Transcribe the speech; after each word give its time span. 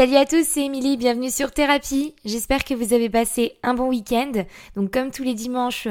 Salut 0.00 0.16
à 0.16 0.24
tous, 0.24 0.46
c'est 0.48 0.64
Émilie, 0.64 0.96
bienvenue 0.96 1.28
sur 1.28 1.52
Thérapie. 1.52 2.14
J'espère 2.24 2.64
que 2.64 2.72
vous 2.72 2.94
avez 2.94 3.10
passé 3.10 3.58
un 3.62 3.74
bon 3.74 3.90
week-end. 3.90 4.32
Donc 4.74 4.90
comme 4.90 5.10
tous 5.10 5.24
les 5.24 5.34
dimanches, 5.34 5.88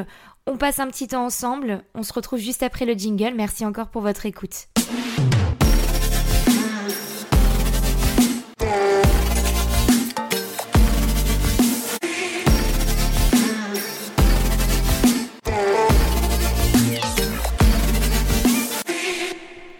on 0.47 0.57
passe 0.57 0.79
un 0.79 0.87
petit 0.87 1.09
temps 1.09 1.25
ensemble. 1.25 1.83
On 1.93 2.01
se 2.01 2.11
retrouve 2.11 2.39
juste 2.39 2.63
après 2.63 2.85
le 2.85 2.93
jingle. 2.93 3.35
Merci 3.35 3.67
encore 3.67 3.89
pour 3.89 4.01
votre 4.01 4.25
écoute. 4.25 4.65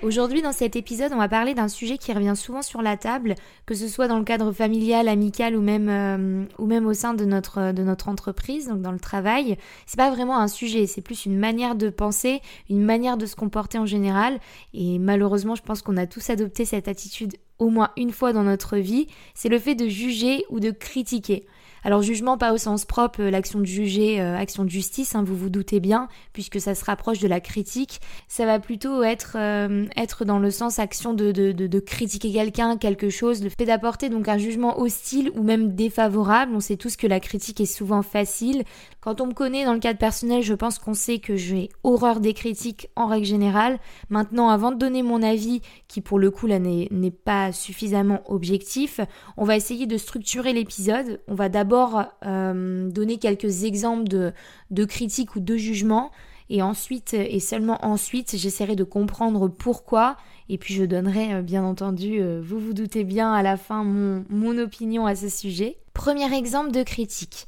Aujourd'hui, 0.10 0.42
dans 0.42 0.54
cet 0.54 0.76
épisode, 0.76 1.12
on 1.14 1.20
va 1.20 1.30
parler 1.30 1.54
d'un 1.54 1.68
sujet 1.68 2.00
qui 2.00 2.12
revient 2.14 2.34
souvent 2.36 2.64
sur 2.64 2.82
la 2.82 2.98
table, 2.98 3.36
que 3.68 3.76
ce 3.76 3.88
soit 3.88 4.08
dans 4.08 4.18
le 4.18 4.24
cadre 4.24 4.52
familial, 4.52 5.08
amical 5.08 5.56
ou 5.56 5.62
même, 5.62 5.88
euh, 5.88 6.46
ou 6.58 6.66
même 6.66 6.88
au 6.88 6.96
sein 6.96 7.14
de 7.14 7.26
notre, 7.26 7.74
de 7.74 7.84
notre 7.84 8.10
entreprise, 8.10 8.70
donc 8.70 8.82
dans 8.82 8.92
le 8.92 9.00
travail. 9.00 9.56
C'est 9.86 9.98
pas 9.98 10.10
vraiment 10.10 10.40
un 10.40 10.48
sujet, 10.48 10.88
c'est 10.88 11.02
plus 11.02 11.28
une 11.28 11.38
manière 11.38 11.76
de 11.76 11.92
penser, 11.92 12.42
une 12.72 12.84
manière 12.84 13.18
de 13.18 13.28
se 13.28 13.36
comporter 13.36 13.78
en 13.78 13.86
général. 13.86 14.40
Et 14.74 14.98
malheureusement, 14.98 15.54
je 15.54 15.62
pense 15.62 15.84
qu'on 15.84 15.96
a 15.96 16.08
tous 16.08 16.28
adopté 16.32 16.66
cette 16.66 16.88
attitude 16.88 17.36
au 17.60 17.70
moins 17.70 17.92
une 17.96 18.12
fois 18.12 18.34
dans 18.34 18.44
notre 18.44 18.78
vie. 18.78 19.06
C'est 19.36 19.50
le 19.50 19.60
fait 19.60 19.76
de 19.76 19.88
juger 19.88 20.44
ou 20.50 20.60
de 20.60 20.72
critiquer. 20.72 21.46
Alors 21.84 22.02
jugement 22.02 22.38
pas 22.38 22.54
au 22.54 22.58
sens 22.58 22.86
propre, 22.86 23.22
euh, 23.22 23.32
l'action 23.32 23.60
de 23.60 23.66
juger, 23.66 24.20
euh, 24.22 24.38
action 24.38 24.64
de 24.64 24.70
justice, 24.70 25.16
hein, 25.16 25.24
vous 25.24 25.36
vous 25.36 25.50
doutez 25.50 25.80
bien, 25.80 26.08
puisque 26.34 26.60
ça 26.60 26.76
se 26.76 26.84
rapproche 26.84 27.20
de 27.20 27.28
la 27.28 27.40
critique. 27.40 28.02
Ça 28.28 28.46
va 28.46 28.60
plutôt 28.60 29.04
être, 29.04 29.34
euh, 29.36 29.86
être 29.96 30.26
dans 30.26 30.40
le 30.40 30.52
sens 30.52 30.80
action 30.80 31.14
de, 31.14 31.32
de, 31.32 31.52
de, 31.52 31.68
de 31.68 31.80
critiquer 31.80 32.32
quelqu'un, 32.32 32.78
quelque 32.78 33.10
chose, 33.10 33.44
le 33.44 33.50
fait 33.50 33.66
d'apporter 33.66 34.10
donc 34.10 34.28
un 34.28 34.38
jugement 34.38 34.80
hostile 34.80 35.32
ou 35.36 35.44
même 35.44 35.76
défavorable. 35.76 36.54
On 36.54 36.60
sait 36.60 36.78
tous 36.78 36.96
que 36.96 37.08
la 37.08 37.20
critique 37.20 37.62
est 37.62 37.66
souvent 37.66 38.02
facile. 38.02 38.64
Quand 39.02 39.22
on 39.22 39.28
me 39.28 39.34
connaît 39.34 39.64
dans 39.64 39.74
le 39.74 39.80
cadre 39.80 40.00
personnel, 40.00 40.44
je 40.44 40.54
pense 40.54 40.80
qu'on 40.80 40.94
sait 40.94 41.20
que 41.20 41.36
j'ai 41.38 41.70
horreur 41.84 42.20
des 42.20 42.34
critiques 42.34 42.90
en 42.96 43.08
règle 43.08 43.26
générale. 43.26 43.80
Maintenant, 44.10 44.50
avant 44.50 44.72
de 44.72 44.78
donner 44.78 45.04
mon 45.04 45.24
avis, 45.24 45.62
qui 45.88 46.02
pour 46.02 46.20
le 46.20 46.32
coup 46.32 46.48
là 46.48 46.60
n'est 46.60 47.12
pas 47.12 47.54
suffisamment 47.54 48.22
objectif, 48.28 49.00
on 49.38 49.46
va 49.46 49.56
essayer 49.56 49.88
de 49.88 49.98
structurer 49.98 50.52
l'épisode. 50.52 51.22
On 51.28 51.36
va 51.36 51.48
d'abord 51.48 51.69
d'abord 51.70 52.06
euh, 52.26 52.90
donner 52.90 53.20
quelques 53.20 53.64
exemples 53.64 54.08
de, 54.08 54.34
de 54.72 54.86
critiques 54.86 55.36
ou 55.36 55.40
de 55.40 55.56
jugements 55.56 56.10
et 56.50 56.64
ensuite 56.64 57.14
et 57.14 57.40
seulement 57.40 57.78
ensuite 57.86 58.36
j'essaierai 58.36 58.76
de 58.76 58.84
comprendre 58.84 59.48
pourquoi 59.48 60.18
et 60.50 60.58
puis 60.58 60.74
je 60.74 60.84
donnerai 60.84 61.36
euh, 61.36 61.42
bien 61.44 61.64
entendu, 61.64 62.22
euh, 62.22 62.42
vous 62.44 62.58
vous 62.58 62.74
doutez 62.74 63.04
bien 63.04 63.32
à 63.32 63.44
la 63.44 63.56
fin 63.56 63.84
mon, 63.84 64.26
mon, 64.30 64.58
opinion 64.58 65.06
à 65.06 65.16
ce 65.16 65.30
sujet. 65.30 65.78
Premier 65.94 66.36
exemple 66.36 66.72
de 66.72 66.82
critique. 66.82 67.46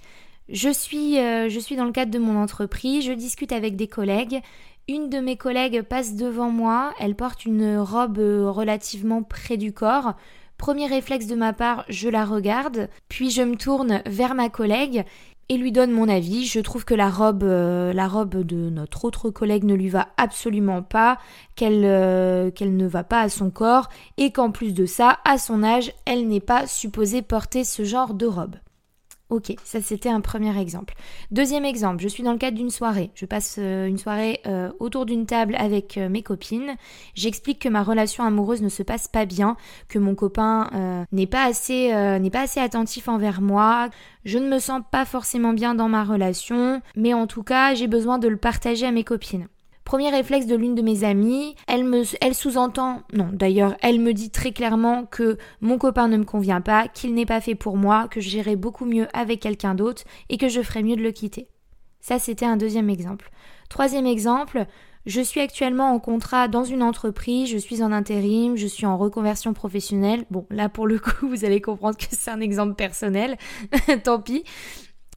Je 0.49 0.69
suis, 0.69 1.15
je 1.15 1.59
suis 1.59 1.77
dans 1.77 1.85
le 1.85 1.93
cadre 1.93 2.11
de 2.11 2.19
mon 2.19 2.35
entreprise, 2.35 3.05
je 3.05 3.13
discute 3.13 3.53
avec 3.53 3.77
des 3.77 3.87
collègues. 3.87 4.41
Une 4.89 5.09
de 5.09 5.19
mes 5.19 5.37
collègues 5.37 5.81
passe 5.81 6.15
devant 6.15 6.49
moi, 6.49 6.93
elle 6.99 7.15
porte 7.15 7.45
une 7.45 7.77
robe 7.77 8.17
relativement 8.17 9.23
près 9.23 9.55
du 9.55 9.71
corps. 9.71 10.13
Premier 10.61 10.85
réflexe 10.85 11.25
de 11.25 11.33
ma 11.33 11.53
part, 11.53 11.85
je 11.89 12.07
la 12.07 12.23
regarde, 12.23 12.87
puis 13.09 13.31
je 13.31 13.41
me 13.41 13.55
tourne 13.55 14.03
vers 14.05 14.35
ma 14.35 14.47
collègue 14.47 15.05
et 15.49 15.57
lui 15.57 15.71
donne 15.71 15.89
mon 15.89 16.07
avis. 16.07 16.45
Je 16.45 16.59
trouve 16.59 16.85
que 16.85 16.93
la 16.93 17.09
robe, 17.09 17.41
euh, 17.41 17.91
la 17.93 18.07
robe 18.07 18.43
de 18.43 18.69
notre 18.69 19.05
autre 19.05 19.31
collègue 19.31 19.63
ne 19.63 19.73
lui 19.73 19.89
va 19.89 20.09
absolument 20.17 20.83
pas, 20.83 21.17
qu'elle 21.55 21.81
euh, 21.83 22.51
qu'elle 22.51 22.77
ne 22.77 22.85
va 22.85 23.03
pas 23.03 23.21
à 23.21 23.29
son 23.29 23.49
corps 23.49 23.89
et 24.17 24.31
qu'en 24.31 24.51
plus 24.51 24.75
de 24.75 24.85
ça, 24.85 25.17
à 25.25 25.39
son 25.39 25.63
âge, 25.63 25.93
elle 26.05 26.27
n'est 26.27 26.39
pas 26.39 26.67
supposée 26.67 27.23
porter 27.23 27.63
ce 27.63 27.83
genre 27.83 28.13
de 28.13 28.27
robe. 28.27 28.57
Ok, 29.31 29.55
ça 29.63 29.79
c'était 29.79 30.09
un 30.09 30.19
premier 30.19 30.59
exemple. 30.59 30.93
Deuxième 31.31 31.63
exemple, 31.63 32.03
je 32.03 32.09
suis 32.09 32.21
dans 32.21 32.33
le 32.33 32.37
cadre 32.37 32.57
d'une 32.57 32.69
soirée. 32.69 33.11
Je 33.15 33.25
passe 33.25 33.55
euh, 33.59 33.87
une 33.87 33.97
soirée 33.97 34.41
euh, 34.45 34.69
autour 34.81 35.05
d'une 35.05 35.25
table 35.25 35.55
avec 35.57 35.97
euh, 35.97 36.09
mes 36.09 36.21
copines. 36.21 36.75
J'explique 37.15 37.59
que 37.59 37.69
ma 37.69 37.81
relation 37.81 38.25
amoureuse 38.25 38.61
ne 38.61 38.67
se 38.67 38.83
passe 38.83 39.07
pas 39.07 39.25
bien, 39.25 39.55
que 39.87 39.99
mon 39.99 40.15
copain 40.15 40.69
n'est 41.13 41.27
pas 41.27 41.45
assez 41.45 41.93
n'est 42.19 42.29
pas 42.29 42.41
assez 42.41 42.59
attentif 42.59 43.07
envers 43.07 43.39
moi. 43.39 43.89
Je 44.25 44.37
ne 44.37 44.49
me 44.49 44.59
sens 44.59 44.81
pas 44.91 45.05
forcément 45.05 45.53
bien 45.53 45.75
dans 45.75 45.87
ma 45.87 46.03
relation, 46.03 46.81
mais 46.97 47.13
en 47.13 47.25
tout 47.25 47.43
cas, 47.43 47.73
j'ai 47.73 47.87
besoin 47.87 48.19
de 48.19 48.27
le 48.27 48.37
partager 48.37 48.85
à 48.85 48.91
mes 48.91 49.05
copines. 49.05 49.47
Premier 49.91 50.09
réflexe 50.09 50.45
de 50.45 50.55
l'une 50.55 50.73
de 50.73 50.81
mes 50.81 51.03
amies, 51.03 51.53
elle 51.67 51.83
me, 51.83 52.03
elle 52.21 52.33
sous-entend, 52.33 53.01
non 53.11 53.27
d'ailleurs, 53.33 53.75
elle 53.81 53.99
me 53.99 54.13
dit 54.13 54.29
très 54.29 54.53
clairement 54.53 55.03
que 55.05 55.37
mon 55.59 55.77
copain 55.77 56.07
ne 56.07 56.15
me 56.15 56.23
convient 56.23 56.61
pas, 56.61 56.87
qu'il 56.87 57.13
n'est 57.13 57.25
pas 57.25 57.41
fait 57.41 57.55
pour 57.55 57.75
moi, 57.75 58.07
que 58.07 58.21
j'irai 58.21 58.55
beaucoup 58.55 58.85
mieux 58.85 59.09
avec 59.11 59.41
quelqu'un 59.41 59.75
d'autre 59.75 60.03
et 60.29 60.37
que 60.37 60.47
je 60.47 60.61
ferais 60.61 60.81
mieux 60.81 60.95
de 60.95 61.01
le 61.01 61.11
quitter. 61.11 61.49
Ça 61.99 62.19
c'était 62.19 62.45
un 62.45 62.55
deuxième 62.55 62.89
exemple. 62.89 63.31
Troisième 63.67 64.05
exemple, 64.05 64.65
je 65.05 65.19
suis 65.19 65.41
actuellement 65.41 65.91
en 65.91 65.99
contrat 65.99 66.47
dans 66.47 66.63
une 66.63 66.83
entreprise, 66.83 67.49
je 67.49 67.57
suis 67.57 67.83
en 67.83 67.91
intérim, 67.91 68.55
je 68.55 68.67
suis 68.67 68.85
en 68.85 68.97
reconversion 68.97 69.53
professionnelle. 69.53 70.23
Bon, 70.31 70.45
là 70.49 70.69
pour 70.69 70.87
le 70.87 70.99
coup, 70.99 71.27
vous 71.27 71.43
allez 71.43 71.59
comprendre 71.59 71.97
que 71.97 72.05
c'est 72.11 72.31
un 72.31 72.39
exemple 72.39 72.75
personnel, 72.75 73.35
tant 74.05 74.21
pis. 74.21 74.45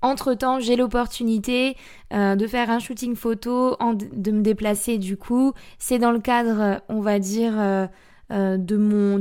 Entre-temps, 0.04 0.60
j'ai 0.60 0.76
l'opportunité 0.76 1.78
euh, 2.12 2.36
de 2.36 2.46
faire 2.46 2.68
un 2.68 2.78
shooting 2.78 3.16
photo, 3.16 3.74
de 3.94 4.30
me 4.32 4.42
déplacer 4.42 4.98
du 4.98 5.16
coup. 5.16 5.54
C'est 5.78 5.98
dans 5.98 6.12
le 6.12 6.18
cadre, 6.18 6.82
on 6.90 7.00
va 7.00 7.18
dire, 7.18 7.54
euh, 7.56 7.86
euh, 8.30 8.58
de, 8.58 8.76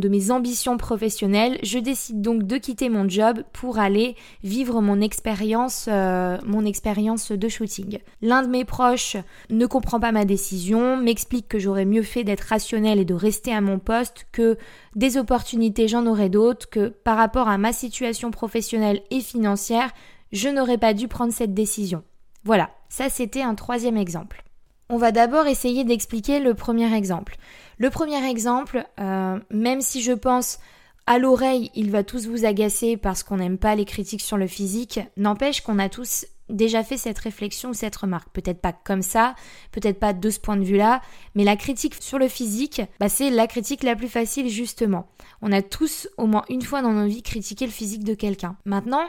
mes 0.09 0.29
ambitions 0.29 0.75
professionnelles. 0.75 1.57
Je 1.63 1.79
décide 1.79 2.21
donc 2.21 2.43
de 2.43 2.57
quitter 2.57 2.89
mon 2.89 3.07
job 3.07 3.43
pour 3.53 3.79
aller 3.79 4.17
vivre 4.43 4.81
mon 4.81 4.99
expérience, 4.99 5.87
mon 5.87 6.65
expérience 6.65 7.31
de 7.31 7.47
shooting. 7.47 7.99
L'un 8.21 8.41
de 8.41 8.49
mes 8.49 8.65
proches 8.65 9.15
ne 9.49 9.65
comprend 9.65 10.01
pas 10.01 10.11
ma 10.11 10.25
décision, 10.25 10.97
m'explique 10.97 11.47
que 11.47 11.59
j'aurais 11.59 11.85
mieux 11.85 12.03
fait 12.03 12.25
d'être 12.25 12.41
rationnel 12.41 12.99
et 12.99 13.05
de 13.05 13.13
rester 13.13 13.53
à 13.53 13.61
mon 13.61 13.79
poste, 13.79 14.27
que 14.33 14.57
des 14.97 15.15
opportunités 15.15 15.87
j'en 15.87 16.05
aurais 16.07 16.29
d'autres, 16.29 16.69
que 16.69 16.89
par 16.89 17.15
rapport 17.15 17.47
à 17.47 17.57
ma 17.57 17.71
situation 17.71 18.31
professionnelle 18.31 19.01
et 19.11 19.21
financière, 19.21 19.89
je 20.33 20.49
n'aurais 20.49 20.77
pas 20.77 20.93
dû 20.93 21.07
prendre 21.07 21.31
cette 21.31 21.53
décision. 21.53 22.03
Voilà, 22.43 22.71
ça 22.89 23.09
c'était 23.09 23.43
un 23.43 23.55
troisième 23.55 23.95
exemple. 23.95 24.43
On 24.89 24.97
va 24.97 25.13
d'abord 25.13 25.47
essayer 25.47 25.85
d'expliquer 25.85 26.39
le 26.39 26.55
premier 26.55 26.93
exemple. 26.93 27.37
Le 27.77 27.89
premier 27.89 28.29
exemple, 28.29 28.85
euh, 28.99 29.39
même 29.49 29.81
si 29.81 30.01
je 30.01 30.11
pense 30.11 30.59
à 31.05 31.19
l'oreille, 31.19 31.71
il 31.75 31.91
va 31.91 32.03
tous 32.03 32.27
vous 32.27 32.45
agacer 32.45 32.97
parce 32.97 33.23
qu'on 33.23 33.37
n'aime 33.37 33.57
pas 33.57 33.75
les 33.75 33.85
critiques 33.85 34.21
sur 34.21 34.37
le 34.37 34.47
physique, 34.47 34.99
n'empêche 35.17 35.61
qu'on 35.61 35.79
a 35.79 35.89
tous 35.89 36.25
déjà 36.49 36.83
fait 36.83 36.97
cette 36.97 37.19
réflexion 37.19 37.69
ou 37.69 37.73
cette 37.73 37.95
remarque. 37.95 38.29
Peut-être 38.33 38.59
pas 38.59 38.73
comme 38.73 39.01
ça, 39.01 39.35
peut-être 39.71 39.99
pas 39.99 40.13
de 40.13 40.29
ce 40.29 40.39
point 40.39 40.57
de 40.57 40.63
vue-là, 40.63 41.01
mais 41.35 41.43
la 41.43 41.55
critique 41.55 41.95
sur 41.99 42.19
le 42.19 42.27
physique, 42.27 42.81
bah, 42.99 43.09
c'est 43.09 43.29
la 43.29 43.47
critique 43.47 43.83
la 43.83 43.95
plus 43.95 44.09
facile 44.09 44.49
justement. 44.49 45.07
On 45.41 45.51
a 45.51 45.61
tous 45.61 46.09
au 46.17 46.27
moins 46.27 46.43
une 46.49 46.61
fois 46.61 46.81
dans 46.81 46.93
nos 46.93 47.07
vies 47.07 47.23
critiqué 47.23 47.65
le 47.65 47.71
physique 47.71 48.03
de 48.03 48.13
quelqu'un. 48.13 48.57
Maintenant, 48.65 49.05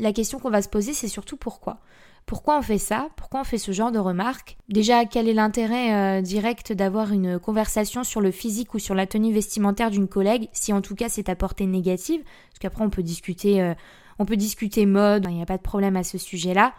la 0.00 0.12
question 0.12 0.38
qu'on 0.38 0.50
va 0.50 0.62
se 0.62 0.68
poser, 0.68 0.92
c'est 0.92 1.08
surtout 1.08 1.36
pourquoi. 1.36 1.78
Pourquoi 2.26 2.58
on 2.58 2.62
fait 2.62 2.78
ça? 2.78 3.08
Pourquoi 3.16 3.40
on 3.40 3.44
fait 3.44 3.58
ce 3.58 3.72
genre 3.72 3.92
de 3.92 3.98
remarques? 3.98 4.56
Déjà, 4.68 5.04
quel 5.04 5.28
est 5.28 5.34
l'intérêt 5.34 6.20
euh, 6.20 6.22
direct 6.22 6.72
d'avoir 6.72 7.12
une 7.12 7.38
conversation 7.38 8.04
sur 8.04 8.20
le 8.20 8.30
physique 8.30 8.74
ou 8.74 8.78
sur 8.78 8.94
la 8.94 9.06
tenue 9.06 9.32
vestimentaire 9.32 9.90
d'une 9.90 10.08
collègue, 10.08 10.48
si 10.52 10.72
en 10.72 10.80
tout 10.80 10.94
cas 10.94 11.08
c'est 11.08 11.28
à 11.28 11.34
portée 11.34 11.66
négative? 11.66 12.22
Parce 12.50 12.58
qu'après 12.60 12.84
on 12.84 12.90
peut 12.90 13.02
discuter, 13.02 13.60
euh, 13.60 13.74
on 14.18 14.26
peut 14.26 14.36
discuter 14.36 14.86
mode, 14.86 15.26
il 15.28 15.36
n'y 15.36 15.42
a 15.42 15.46
pas 15.46 15.56
de 15.56 15.62
problème 15.62 15.96
à 15.96 16.04
ce 16.04 16.18
sujet-là. 16.18 16.72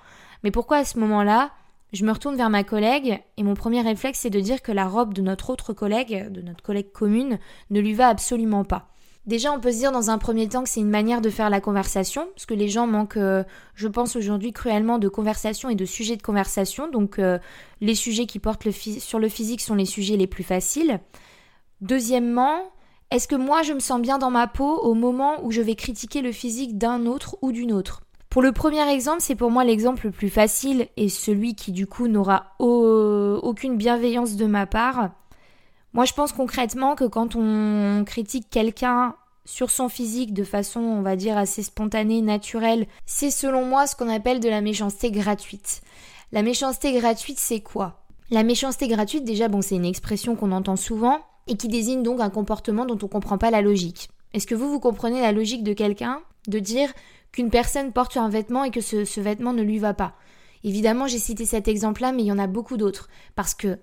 Mais 0.44 0.52
pourquoi 0.52 0.78
à 0.78 0.86
ce 0.86 0.98
moment-là, 1.00 1.52
je 1.92 2.06
me 2.06 2.12
retourne 2.12 2.38
vers 2.38 2.50
ma 2.50 2.64
collègue 2.64 3.22
et 3.36 3.44
mon 3.44 3.54
premier 3.54 3.82
réflexe 3.82 4.20
c'est 4.20 4.30
de 4.30 4.40
dire 4.40 4.62
que 4.62 4.72
la 4.72 4.88
robe 4.88 5.14
de 5.14 5.22
notre 5.22 5.50
autre 5.50 5.74
collègue, 5.74 6.32
de 6.32 6.42
notre 6.42 6.64
collègue 6.64 6.92
commune, 6.94 7.40
ne 7.72 7.82
lui 7.82 7.94
va 7.94 8.08
absolument 8.08 8.64
pas? 8.64 8.91
Déjà, 9.28 9.54
on 9.54 9.60
peut 9.60 9.72
se 9.72 9.78
dire 9.78 9.92
dans 9.92 10.10
un 10.10 10.18
premier 10.18 10.48
temps 10.48 10.64
que 10.64 10.70
c'est 10.70 10.80
une 10.80 10.90
manière 10.90 11.22
de 11.22 11.30
faire 11.30 11.52
la 11.52 11.62
conversation, 11.62 12.28
parce 12.34 12.48
que 12.48 12.56
les 12.56 12.70
gens 12.70 12.88
manquent, 12.88 13.18
euh, 13.18 13.44
je 13.76 13.88
pense 13.88 14.16
aujourd'hui 14.16 14.52
cruellement, 14.52 14.98
de 14.98 15.10
conversation 15.10 15.70
et 15.70 15.76
de 15.76 15.86
sujets 15.86 16.16
de 16.16 16.24
conversation. 16.24 16.90
Donc, 16.90 17.20
euh, 17.20 17.38
les 17.82 17.94
sujets 17.94 18.26
qui 18.26 18.40
portent 18.40 18.72
sur 18.72 19.20
le 19.20 19.30
physique 19.30 19.62
sont 19.62 19.76
les 19.76 19.86
sujets 19.86 20.18
les 20.18 20.26
plus 20.26 20.44
faciles. 20.44 21.00
Deuxièmement, 21.82 22.72
est-ce 23.12 23.28
que 23.28 23.36
moi 23.36 23.62
je 23.62 23.74
me 23.74 23.80
sens 23.80 24.02
bien 24.02 24.18
dans 24.18 24.32
ma 24.32 24.48
peau 24.48 24.78
au 24.80 24.96
moment 24.96 25.44
où 25.44 25.52
je 25.52 25.62
vais 25.62 25.76
critiquer 25.76 26.22
le 26.22 26.32
physique 26.32 26.78
d'un 26.78 27.06
autre 27.06 27.38
ou 27.42 27.52
d'une 27.52 27.74
autre? 27.74 28.02
Pour 28.30 28.42
le 28.42 28.54
premier 28.54 28.90
exemple, 28.90 29.22
c'est 29.22 29.36
pour 29.36 29.52
moi 29.52 29.66
l'exemple 29.66 30.06
le 30.06 30.12
plus 30.12 30.30
facile 30.30 30.88
et 30.96 31.10
celui 31.10 31.54
qui 31.54 31.74
du 31.74 31.86
coup 31.86 32.08
n'aura 32.08 32.56
aucune 32.60 33.78
bienveillance 33.78 34.36
de 34.36 34.46
ma 34.46 34.66
part. 34.66 35.10
Moi, 35.94 36.06
je 36.06 36.14
pense 36.14 36.32
concrètement 36.32 36.96
que 36.96 37.04
quand 37.04 37.36
on 37.36 38.04
critique 38.06 38.48
quelqu'un 38.50 39.16
sur 39.46 39.70
son 39.70 39.90
physique 39.90 40.34
de 40.34 40.44
façon, 40.44 40.80
on 40.80 41.02
va 41.02 41.16
dire, 41.16 41.38
assez 41.38 41.64
spontanée, 41.64 42.22
naturelle, 42.22 42.88
c'est 43.06 43.32
selon 43.32 43.66
moi 43.66 43.88
ce 43.88 43.96
qu'on 43.96 44.10
appelle 44.10 44.40
de 44.40 44.50
la 44.50 44.62
méchanceté 44.62 45.12
gratuite. 45.12 45.82
La 46.32 46.44
méchanceté 46.44 46.94
gratuite, 46.94 47.40
c'est 47.40 47.60
quoi? 47.60 48.06
La 48.30 48.44
méchanceté 48.44 48.88
gratuite, 48.88 49.26
déjà, 49.26 49.50
bon, 49.50 49.62
c'est 49.62 49.76
une 49.76 49.86
expression 49.86 50.38
qu'on 50.38 50.54
entend 50.54 50.78
souvent 50.78 51.20
et 51.48 51.58
qui 51.58 51.68
désigne 51.68 52.04
donc 52.04 52.22
un 52.22 52.30
comportement 52.30 52.86
dont 52.86 52.98
on 53.02 53.10
comprend 53.10 53.38
pas 53.38 53.52
la 53.52 53.62
logique. 53.62 54.10
Est-ce 54.34 54.48
que 54.48 54.56
vous, 54.56 54.70
vous 54.70 54.80
comprenez 54.80 55.20
la 55.20 55.34
logique 55.34 55.64
de 55.64 55.74
quelqu'un? 55.74 56.22
De 56.48 56.60
dire 56.60 56.90
qu'une 57.34 57.50
personne 57.50 57.92
porte 57.92 58.16
un 58.16 58.30
vêtement 58.30 58.64
et 58.64 58.72
que 58.72 58.80
ce, 58.82 59.20
vêtement 59.20 59.54
ne 59.54 59.64
lui 59.64 59.80
va 59.80 59.94
pas 59.94 60.14
Évidemment, 60.64 61.08
j'ai 61.08 61.20
cité 61.20 61.46
cet 61.46 61.68
exemple-là, 61.68 62.12
mais 62.12 62.24
il 62.24 62.28
y 62.28 62.32
en 62.32 62.40
a 62.40 62.48
beaucoup 62.48 62.78
d'autres. 62.78 63.10
Parce 63.36 63.54
que 63.54 63.80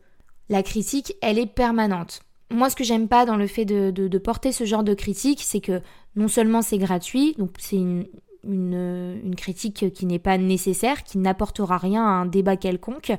la 0.48 0.62
critique, 0.62 1.14
elle 1.22 1.38
est 1.38 1.46
permanente. 1.46 2.20
Moi, 2.50 2.70
ce 2.70 2.76
que 2.76 2.84
j'aime 2.84 3.08
pas 3.08 3.26
dans 3.26 3.36
le 3.36 3.46
fait 3.46 3.64
de, 3.64 4.18
porter 4.18 4.52
ce 4.52 4.64
genre 4.64 4.84
de 4.84 4.94
critique, 4.94 5.42
c'est 5.42 5.60
que 5.60 5.82
non 6.16 6.28
seulement 6.28 6.62
c'est 6.62 6.78
gratuit, 6.78 7.34
donc 7.38 7.50
c'est 7.58 7.76
une, 7.76 8.06
une, 8.44 9.34
critique 9.36 9.92
qui 9.92 10.06
n'est 10.06 10.18
pas 10.18 10.38
nécessaire, 10.38 11.04
qui 11.04 11.18
n'apportera 11.18 11.76
rien 11.78 12.02
à 12.02 12.10
un 12.10 12.26
débat 12.26 12.56
quelconque. 12.56 13.12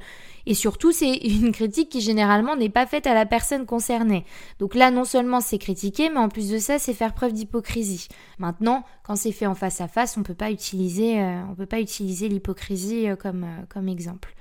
Et 0.46 0.54
surtout, 0.54 0.92
c'est 0.92 1.16
une 1.18 1.52
critique 1.52 1.90
qui 1.90 2.02
généralement 2.02 2.56
n'est 2.56 2.70
pas 2.70 2.86
faite 2.86 3.08
à 3.08 3.14
la 3.14 3.26
personne 3.26 3.66
concernée. 3.66 4.26
Donc 4.60 4.76
là, 4.76 4.92
non 4.92 5.06
seulement 5.06 5.42
c'est 5.42 5.60
critiquer, 5.60 6.10
mais 6.10 6.20
en 6.20 6.30
plus 6.30 6.50
de 6.50 6.58
ça, 6.58 6.80
c'est 6.80 6.94
faire 6.94 7.14
preuve 7.14 7.34
d'hypocrisie. 7.34 8.08
Maintenant, 8.40 8.84
quand 9.04 9.16
c'est 9.16 9.32
fait 9.32 9.48
en 9.48 9.56
face 9.56 9.82
à 9.82 9.88
face, 9.88 10.18
on 10.18 10.24
peut 10.24 10.34
pas 10.34 10.52
utiliser, 10.52 11.22
euh, 11.22 11.42
on 11.50 11.56
peut 11.56 11.66
pas 11.66 11.80
utiliser 11.80 12.30
l'hypocrisie 12.30 13.10
euh, 13.10 13.16
comme, 13.16 13.44
euh, 13.44 13.66
comme 13.70 13.88
exemple. 13.88 14.34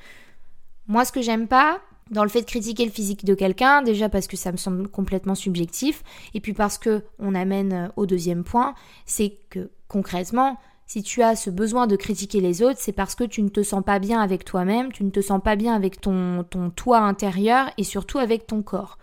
Moi, 0.87 1.05
ce 1.05 1.13
que 1.13 1.21
j'aime 1.21 1.49
pas, 1.49 1.81
dans 2.11 2.23
le 2.23 2.29
fait 2.29 2.41
de 2.41 2.47
critiquer 2.47 2.85
le 2.85 2.91
physique 2.91 3.25
de 3.25 3.35
quelqu'un, 3.35 3.83
déjà 3.83 4.09
parce 4.09 4.27
que 4.27 4.37
ça 4.37 4.53
me 4.53 4.57
semble 4.57 4.89
complètement 4.89 5.35
subjectif, 5.35 6.03
et 6.35 6.41
puis 6.41 6.53
parce 6.53 6.79
que 6.79 7.05
on 7.19 7.35
amène 7.35 7.91
au 7.97 8.07
deuxième 8.07 8.45
point, 8.45 8.75
c'est 9.07 9.37
que 9.51 9.71
concrètement, 9.89 10.59
si 10.87 11.03
tu 11.03 11.23
as 11.23 11.37
ce 11.37 11.51
besoin 11.51 11.87
de 11.87 11.97
critiquer 11.97 12.41
les 12.41 12.63
autres, 12.63 12.79
c'est 12.81 12.93
parce 12.93 13.15
que 13.15 13.25
tu 13.25 13.43
ne 13.43 13.51
te 13.51 13.63
sens 13.63 13.85
pas 13.85 13.99
bien 13.99 14.21
avec 14.21 14.45
toi-même, 14.45 14.91
tu 14.91 15.05
ne 15.05 15.11
te 15.11 15.21
sens 15.21 15.41
pas 15.43 15.55
bien 15.55 15.75
avec 15.75 16.01
ton, 16.01 16.45
ton 16.49 16.71
toi 16.71 17.01
intérieur 17.01 17.71
et 17.77 17.85
surtout 17.85 18.19
avec 18.19 18.47
ton 18.47 18.63
corps. 18.63 18.99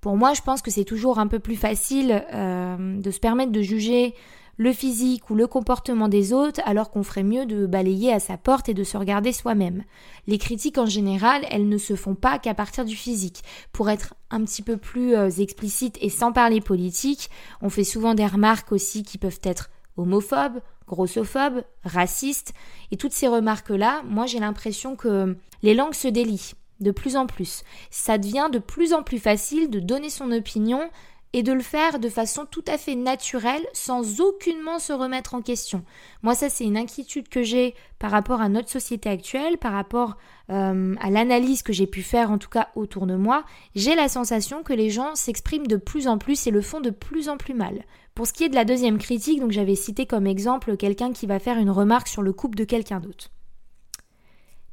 Pour 0.00 0.16
moi, 0.16 0.32
je 0.34 0.40
pense 0.40 0.60
que 0.60 0.70
c'est 0.70 0.84
toujours 0.84 1.18
un 1.18 1.28
peu 1.28 1.38
plus 1.38 1.56
facile 1.56 2.24
euh, 2.34 3.00
de 3.00 3.10
se 3.10 3.20
permettre 3.20 3.52
de 3.52 3.62
juger 3.62 4.14
le 4.60 4.74
physique 4.74 5.30
ou 5.30 5.34
le 5.34 5.46
comportement 5.46 6.06
des 6.06 6.34
autres 6.34 6.60
alors 6.66 6.90
qu'on 6.90 7.02
ferait 7.02 7.22
mieux 7.22 7.46
de 7.46 7.64
balayer 7.64 8.12
à 8.12 8.20
sa 8.20 8.36
porte 8.36 8.68
et 8.68 8.74
de 8.74 8.84
se 8.84 8.98
regarder 8.98 9.32
soi-même. 9.32 9.84
Les 10.26 10.36
critiques 10.36 10.76
en 10.76 10.84
général, 10.84 11.46
elles 11.50 11.66
ne 11.66 11.78
se 11.78 11.96
font 11.96 12.14
pas 12.14 12.38
qu'à 12.38 12.52
partir 12.52 12.84
du 12.84 12.94
physique. 12.94 13.42
Pour 13.72 13.88
être 13.88 14.12
un 14.30 14.44
petit 14.44 14.60
peu 14.60 14.76
plus 14.76 15.16
euh, 15.16 15.30
explicite 15.30 15.96
et 16.02 16.10
sans 16.10 16.32
parler 16.32 16.60
politique, 16.60 17.30
on 17.62 17.70
fait 17.70 17.84
souvent 17.84 18.12
des 18.12 18.26
remarques 18.26 18.70
aussi 18.70 19.02
qui 19.02 19.16
peuvent 19.16 19.40
être 19.44 19.70
homophobes, 19.96 20.60
grossophobe, 20.86 21.62
raciste, 21.84 22.52
et 22.90 22.98
toutes 22.98 23.14
ces 23.14 23.28
remarques-là, 23.28 24.02
moi 24.04 24.26
j'ai 24.26 24.40
l'impression 24.40 24.94
que 24.94 25.38
les 25.62 25.72
langues 25.72 25.94
se 25.94 26.08
délient 26.08 26.52
de 26.80 26.90
plus 26.90 27.16
en 27.16 27.26
plus. 27.26 27.62
Ça 27.90 28.18
devient 28.18 28.48
de 28.52 28.58
plus 28.58 28.92
en 28.92 29.02
plus 29.02 29.18
facile 29.18 29.70
de 29.70 29.80
donner 29.80 30.10
son 30.10 30.32
opinion 30.32 30.90
et 31.32 31.42
de 31.42 31.52
le 31.52 31.62
faire 31.62 31.98
de 31.98 32.08
façon 32.08 32.46
tout 32.50 32.64
à 32.66 32.76
fait 32.76 32.94
naturelle 32.94 33.64
sans 33.72 34.20
aucunement 34.20 34.78
se 34.78 34.92
remettre 34.92 35.34
en 35.34 35.42
question. 35.42 35.84
Moi 36.22 36.34
ça 36.34 36.48
c'est 36.48 36.64
une 36.64 36.76
inquiétude 36.76 37.28
que 37.28 37.42
j'ai 37.42 37.74
par 37.98 38.10
rapport 38.10 38.40
à 38.40 38.48
notre 38.48 38.68
société 38.68 39.08
actuelle, 39.08 39.58
par 39.58 39.72
rapport 39.72 40.16
euh, 40.50 40.94
à 41.00 41.10
l'analyse 41.10 41.62
que 41.62 41.72
j'ai 41.72 41.86
pu 41.86 42.02
faire 42.02 42.30
en 42.30 42.38
tout 42.38 42.48
cas 42.48 42.68
autour 42.74 43.06
de 43.06 43.14
moi. 43.14 43.44
J'ai 43.74 43.94
la 43.94 44.08
sensation 44.08 44.62
que 44.62 44.72
les 44.72 44.90
gens 44.90 45.14
s'expriment 45.14 45.66
de 45.66 45.76
plus 45.76 46.08
en 46.08 46.18
plus 46.18 46.46
et 46.46 46.50
le 46.50 46.62
font 46.62 46.80
de 46.80 46.90
plus 46.90 47.28
en 47.28 47.36
plus 47.36 47.54
mal. 47.54 47.84
Pour 48.14 48.26
ce 48.26 48.32
qui 48.32 48.44
est 48.44 48.48
de 48.48 48.54
la 48.54 48.64
deuxième 48.64 48.98
critique, 48.98 49.40
donc 49.40 49.52
j'avais 49.52 49.76
cité 49.76 50.06
comme 50.06 50.26
exemple 50.26 50.76
quelqu'un 50.76 51.12
qui 51.12 51.26
va 51.26 51.38
faire 51.38 51.58
une 51.58 51.70
remarque 51.70 52.08
sur 52.08 52.22
le 52.22 52.32
couple 52.32 52.58
de 52.58 52.64
quelqu'un 52.64 53.00
d'autre. 53.00 53.30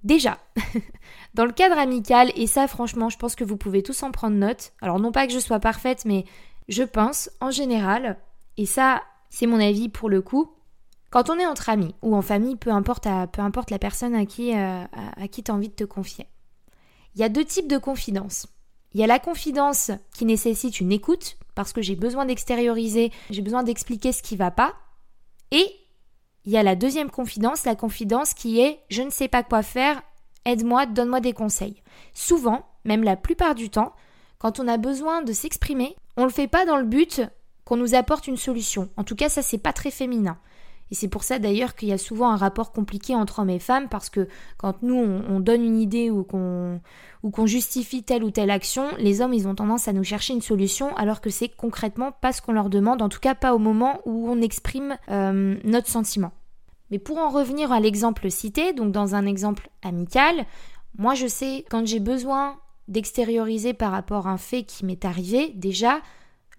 Déjà, 0.03 0.37
dans 1.33 1.45
le 1.45 1.51
cadre 1.51 1.77
amical, 1.77 2.31
et 2.35 2.47
ça 2.47 2.67
franchement, 2.67 3.09
je 3.09 3.17
pense 3.17 3.35
que 3.35 3.43
vous 3.43 3.57
pouvez 3.57 3.83
tous 3.83 4.03
en 4.03 4.11
prendre 4.11 4.37
note, 4.37 4.73
alors 4.81 4.99
non 4.99 5.11
pas 5.11 5.27
que 5.27 5.33
je 5.33 5.39
sois 5.39 5.59
parfaite, 5.59 6.05
mais 6.05 6.23
je 6.67 6.83
pense 6.83 7.29
en 7.41 7.51
général, 7.51 8.17
et 8.57 8.65
ça 8.65 9.03
c'est 9.29 9.47
mon 9.47 9.59
avis 9.59 9.89
pour 9.89 10.09
le 10.09 10.21
coup, 10.21 10.51
quand 11.09 11.29
on 11.29 11.39
est 11.39 11.45
entre 11.45 11.69
amis 11.69 11.95
ou 12.01 12.15
en 12.15 12.21
famille, 12.21 12.55
peu 12.55 12.71
importe, 12.71 13.05
la 13.05 13.79
personne 13.79 14.15
à 14.15 14.25
qui, 14.25 14.55
euh, 14.55 14.83
tu 15.31 15.51
as 15.51 15.53
envie 15.53 15.69
de 15.69 15.73
te 15.73 15.83
confier, 15.83 16.27
il 17.15 17.21
y 17.21 17.23
a 17.23 17.29
deux 17.29 17.45
types 17.45 17.67
de 17.67 17.77
confidence. 17.77 18.47
Il 18.93 18.99
y 18.99 19.03
a 19.03 19.07
la 19.07 19.19
confidence 19.19 19.91
qui 20.13 20.25
nécessite 20.25 20.79
une 20.79 20.91
écoute, 20.91 21.37
parce 21.55 21.73
que 21.73 21.81
j'ai 21.81 21.95
besoin 21.95 22.25
d'extérioriser, 22.25 23.11
j'ai 23.29 23.41
besoin 23.41 23.63
d'expliquer 23.63 24.11
ce 24.11 24.21
qui 24.21 24.35
va 24.35 24.51
pas. 24.51 24.75
Et 25.51 25.67
il 26.45 26.51
y 26.51 26.57
a 26.57 26.63
la 26.63 26.75
deuxième 26.75 27.09
confidence, 27.09 27.65
la 27.65 27.75
confidence 27.75 28.33
qui 28.33 28.59
est 28.59 28.79
je 28.89 29.01
ne 29.01 29.09
sais 29.09 29.27
pas 29.27 29.43
quoi 29.43 29.63
faire, 29.63 30.01
aide-moi, 30.45 30.85
donne-moi 30.85 31.19
des 31.19 31.33
conseils. 31.33 31.81
Souvent, 32.13 32.65
même 32.85 33.03
la 33.03 33.17
plupart 33.17 33.55
du 33.55 33.69
temps, 33.69 33.93
quand 34.39 34.59
on 34.59 34.67
a 34.67 34.77
besoin 34.77 35.21
de 35.21 35.33
s'exprimer, 35.33 35.95
on 36.15 36.21
ne 36.21 36.27
le 36.27 36.33
fait 36.33 36.47
pas 36.47 36.65
dans 36.65 36.77
le 36.77 36.85
but 36.85 37.21
qu'on 37.65 37.77
nous 37.77 37.95
apporte 37.95 38.27
une 38.27 38.37
solution. 38.37 38.89
En 38.97 39.03
tout 39.03 39.15
cas, 39.15 39.29
ça 39.29 39.41
c'est 39.41 39.57
pas 39.57 39.73
très 39.73 39.91
féminin. 39.91 40.37
Et 40.89 40.95
c'est 40.95 41.07
pour 41.07 41.23
ça 41.23 41.39
d'ailleurs 41.39 41.75
qu'il 41.75 41.89
y 41.89 41.93
a 41.93 41.97
souvent 41.97 42.29
un 42.29 42.37
rapport 42.37 42.71
compliqué 42.71 43.13
entre 43.13 43.39
hommes 43.39 43.49
et 43.49 43.59
femmes 43.59 43.89
parce 43.89 44.09
que 44.09 44.27
quand 44.57 44.81
nous 44.83 44.95
on, 44.95 45.39
donne 45.39 45.63
une 45.63 45.79
idée 45.79 46.09
ou 46.09 46.23
qu'on 46.23 46.79
ou 47.23 47.29
qu'on 47.29 47.45
justifie 47.45 48.03
telle 48.03 48.23
ou 48.23 48.31
telle 48.31 48.51
action, 48.51 48.87
les 48.97 49.21
hommes 49.21 49.33
ils 49.33 49.47
ont 49.47 49.55
tendance 49.55 49.87
à 49.87 49.93
nous 49.93 50.03
chercher 50.03 50.33
une 50.33 50.41
solution 50.41 50.95
alors 50.95 51.19
que 51.19 51.29
c'est 51.29 51.49
concrètement 51.49 52.11
pas 52.13 52.31
ce 52.31 52.41
qu'on 52.41 52.53
leur 52.53 52.69
demande, 52.69 53.01
en 53.01 53.09
tout 53.09 53.19
cas 53.19 53.35
pas 53.35 53.53
au 53.53 53.59
moment 53.59 53.99
où 54.05 54.29
on 54.29 54.41
exprime 54.41 54.97
euh, 55.09 55.57
notre 55.63 55.89
sentiment. 55.89 56.31
Mais 56.89 56.99
pour 56.99 57.17
en 57.17 57.29
revenir 57.29 57.73
à 57.73 57.81
l'exemple 57.81 58.31
cité, 58.31 58.71
donc 58.71 58.93
dans 58.93 59.13
un 59.13 59.25
exemple 59.25 59.69
amical, 59.83 60.45
moi 60.97 61.15
je 61.15 61.27
sais 61.27 61.65
quand 61.69 61.85
j'ai 61.85 61.99
besoin 61.99 62.57
d'extérioriser 62.87 63.73
par 63.73 63.91
rapport 63.91 64.27
à 64.27 64.31
un 64.31 64.37
fait 64.37 64.63
qui 64.63 64.85
m'est 64.85 65.05
arrivé, 65.05 65.51
déjà, 65.55 66.01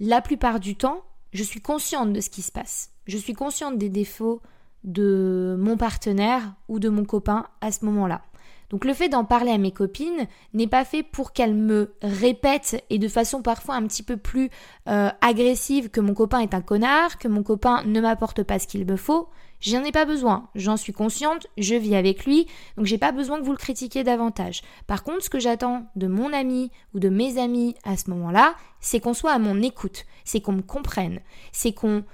la 0.00 0.20
plupart 0.20 0.60
du 0.60 0.76
temps, 0.76 1.02
je 1.32 1.42
suis 1.42 1.60
consciente 1.60 2.12
de 2.12 2.20
ce 2.20 2.30
qui 2.30 2.42
se 2.42 2.52
passe. 2.52 2.90
Je 3.06 3.16
suis 3.16 3.34
consciente 3.34 3.78
des 3.78 3.88
défauts 3.88 4.40
de 4.84 5.56
mon 5.58 5.76
partenaire 5.76 6.54
ou 6.68 6.78
de 6.78 6.88
mon 6.88 7.04
copain 7.04 7.46
à 7.60 7.72
ce 7.72 7.84
moment-là. 7.84 8.22
Donc 8.70 8.84
le 8.84 8.92
fait 8.92 9.08
d'en 9.08 9.24
parler 9.24 9.50
à 9.50 9.58
mes 9.58 9.72
copines 9.72 10.26
n'est 10.52 10.66
pas 10.66 10.84
fait 10.84 11.02
pour 11.02 11.32
qu'elles 11.32 11.54
me 11.54 11.94
répètent 12.02 12.84
et 12.90 12.98
de 12.98 13.08
façon 13.08 13.40
parfois 13.40 13.76
un 13.76 13.86
petit 13.86 14.02
peu 14.02 14.18
plus 14.18 14.50
euh, 14.88 15.10
agressive 15.22 15.88
que 15.88 16.00
mon 16.00 16.12
copain 16.12 16.40
est 16.40 16.52
un 16.52 16.60
connard, 16.60 17.18
que 17.18 17.28
mon 17.28 17.42
copain 17.42 17.82
ne 17.84 18.00
m'apporte 18.00 18.42
pas 18.42 18.58
ce 18.58 18.66
qu'il 18.66 18.86
me 18.86 18.96
faut. 18.96 19.28
J'en 19.60 19.82
ai 19.82 19.90
pas 19.90 20.04
besoin, 20.04 20.48
j'en 20.54 20.76
suis 20.76 20.92
consciente, 20.92 21.48
je 21.56 21.74
vis 21.74 21.96
avec 21.96 22.24
lui, 22.26 22.46
donc 22.76 22.86
j'ai 22.86 22.98
pas 22.98 23.10
besoin 23.10 23.40
que 23.40 23.44
vous 23.44 23.50
le 23.50 23.58
critiquiez 23.58 24.04
davantage. 24.04 24.62
Par 24.86 25.02
contre, 25.02 25.24
ce 25.24 25.30
que 25.30 25.40
j'attends 25.40 25.86
de 25.96 26.06
mon 26.06 26.32
ami 26.32 26.70
ou 26.94 27.00
de 27.00 27.08
mes 27.08 27.38
amis 27.38 27.74
à 27.82 27.96
ce 27.96 28.08
moment-là, 28.10 28.54
c'est 28.80 29.00
qu'on 29.00 29.14
soit 29.14 29.32
à 29.32 29.38
mon 29.40 29.60
écoute, 29.60 30.06
c'est 30.24 30.40
qu'on 30.40 30.52
me 30.52 30.62
comprenne, 30.62 31.20
c'est 31.50 31.72
qu'on 31.72 32.04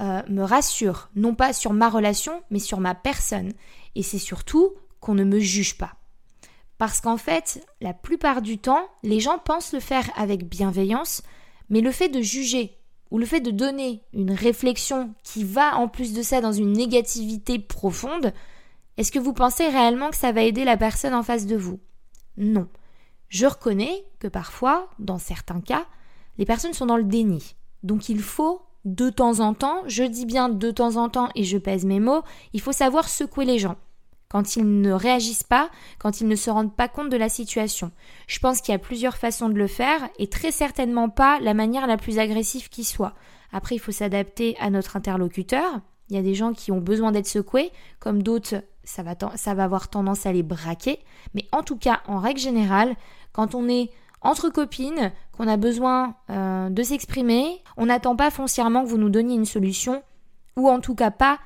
euh, 0.00 0.22
me 0.28 0.42
rassure, 0.42 1.10
non 1.16 1.34
pas 1.34 1.52
sur 1.52 1.72
ma 1.72 1.88
relation, 1.88 2.42
mais 2.50 2.60
sur 2.60 2.78
ma 2.78 2.94
personne. 2.94 3.52
Et 3.96 4.02
c'est 4.02 4.18
surtout 4.18 4.74
qu'on 5.00 5.14
ne 5.14 5.24
me 5.24 5.40
juge 5.40 5.76
pas. 5.76 5.96
Parce 6.78 7.00
qu'en 7.00 7.16
fait, 7.16 7.64
la 7.80 7.92
plupart 7.92 8.42
du 8.42 8.58
temps, 8.58 8.88
les 9.02 9.20
gens 9.20 9.38
pensent 9.38 9.72
le 9.72 9.80
faire 9.80 10.10
avec 10.16 10.48
bienveillance, 10.48 11.22
mais 11.70 11.80
le 11.80 11.92
fait 11.92 12.08
de 12.08 12.20
juger 12.20 12.78
ou 13.14 13.18
le 13.18 13.26
fait 13.26 13.40
de 13.40 13.52
donner 13.52 14.02
une 14.12 14.32
réflexion 14.32 15.14
qui 15.22 15.44
va 15.44 15.76
en 15.76 15.86
plus 15.86 16.14
de 16.14 16.22
ça 16.22 16.40
dans 16.40 16.50
une 16.50 16.72
négativité 16.72 17.60
profonde, 17.60 18.32
est-ce 18.96 19.12
que 19.12 19.20
vous 19.20 19.32
pensez 19.32 19.68
réellement 19.68 20.10
que 20.10 20.16
ça 20.16 20.32
va 20.32 20.42
aider 20.42 20.64
la 20.64 20.76
personne 20.76 21.14
en 21.14 21.22
face 21.22 21.46
de 21.46 21.54
vous? 21.54 21.78
Non. 22.36 22.66
Je 23.28 23.46
reconnais 23.46 24.04
que 24.18 24.26
parfois, 24.26 24.90
dans 24.98 25.18
certains 25.18 25.60
cas, 25.60 25.86
les 26.38 26.44
personnes 26.44 26.72
sont 26.72 26.86
dans 26.86 26.96
le 26.96 27.04
déni. 27.04 27.54
Donc 27.84 28.08
il 28.08 28.20
faut 28.20 28.62
de 28.84 29.10
temps 29.10 29.38
en 29.38 29.54
temps, 29.54 29.84
je 29.86 30.02
dis 30.02 30.26
bien 30.26 30.48
de 30.48 30.72
temps 30.72 30.96
en 30.96 31.08
temps 31.08 31.28
et 31.36 31.44
je 31.44 31.56
pèse 31.56 31.84
mes 31.84 32.00
mots, 32.00 32.24
il 32.52 32.60
faut 32.60 32.72
savoir 32.72 33.08
secouer 33.08 33.44
les 33.44 33.60
gens 33.60 33.76
quand 34.28 34.56
ils 34.56 34.80
ne 34.80 34.92
réagissent 34.92 35.44
pas, 35.44 35.70
quand 35.98 36.20
ils 36.20 36.28
ne 36.28 36.36
se 36.36 36.50
rendent 36.50 36.74
pas 36.74 36.88
compte 36.88 37.10
de 37.10 37.16
la 37.16 37.28
situation. 37.28 37.92
Je 38.26 38.38
pense 38.38 38.60
qu'il 38.60 38.72
y 38.72 38.74
a 38.74 38.80
plusieurs 38.80 39.16
façons 39.16 39.48
de 39.48 39.54
le 39.54 39.66
faire 39.66 40.08
et 40.18 40.28
très 40.28 40.50
certainement 40.50 41.08
pas 41.08 41.38
la 41.40 41.54
manière 41.54 41.86
la 41.86 41.96
plus 41.96 42.18
agressive 42.18 42.68
qui 42.68 42.84
soit. 42.84 43.14
Après, 43.52 43.76
il 43.76 43.78
faut 43.78 43.92
s'adapter 43.92 44.56
à 44.58 44.70
notre 44.70 44.96
interlocuteur. 44.96 45.80
Il 46.10 46.16
y 46.16 46.18
a 46.18 46.22
des 46.22 46.34
gens 46.34 46.52
qui 46.52 46.72
ont 46.72 46.80
besoin 46.80 47.12
d'être 47.12 47.28
secoués, 47.28 47.70
comme 48.00 48.22
d'autres, 48.22 48.56
ça 48.82 49.02
va, 49.02 49.14
avoir 49.62 49.88
tendance 49.88 50.26
à 50.26 50.32
les 50.32 50.42
braquer. 50.42 50.98
Mais 51.34 51.46
en 51.52 51.62
tout 51.62 51.76
cas, 51.76 52.02
en 52.06 52.18
règle 52.18 52.40
générale, 52.40 52.96
quand 53.32 53.54
on 53.54 53.68
est 53.68 53.90
entre 54.20 54.48
copines, 54.48 55.12
qu'on 55.32 55.48
a 55.48 55.56
besoin 55.56 56.16
euh, 56.30 56.70
de 56.70 56.82
s'exprimer, 56.82 57.62
on 57.76 57.86
n'attend 57.86 58.16
pas 58.16 58.30
foncièrement 58.30 58.82
que 58.82 58.88
vous 58.88 58.98
nous 58.98 59.10
donniez 59.10 59.36
une 59.36 59.44
solution, 59.44 60.02
ou 60.56 60.68
en 60.68 60.80
tout 60.80 60.94
cas 60.94 61.10
pas 61.10 61.38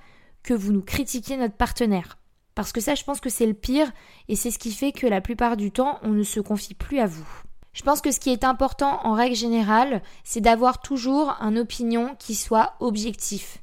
que 0.42 0.54
vous 0.54 0.73
nous 0.73 0.82
critiquiez 0.82 1.37
notre 1.37 1.56
partenaire. 1.56 2.18
Parce 2.58 2.72
que 2.72 2.80
ça, 2.80 2.96
je 2.96 3.04
pense 3.04 3.20
que 3.20 3.30
c'est 3.30 3.46
le 3.46 3.54
pire, 3.54 3.88
et 4.26 4.34
c'est 4.34 4.50
ce 4.50 4.58
qui 4.58 4.72
fait 4.72 4.90
que 4.90 5.06
la 5.06 5.20
plupart 5.20 5.56
du 5.56 5.70
temps, 5.70 6.00
on 6.02 6.08
ne 6.08 6.24
se 6.24 6.40
confie 6.40 6.74
plus 6.74 6.98
à 6.98 7.06
vous. 7.06 7.24
Je 7.72 7.84
pense 7.84 8.00
que 8.00 8.10
ce 8.10 8.18
qui 8.18 8.30
est 8.30 8.42
important 8.42 8.98
en 9.04 9.12
règle 9.12 9.36
générale, 9.36 10.02
c'est 10.24 10.40
d'avoir 10.40 10.80
toujours 10.80 11.36
un 11.38 11.56
opinion 11.56 12.16
qui 12.18 12.34
soit 12.34 12.74
objectif. 12.80 13.58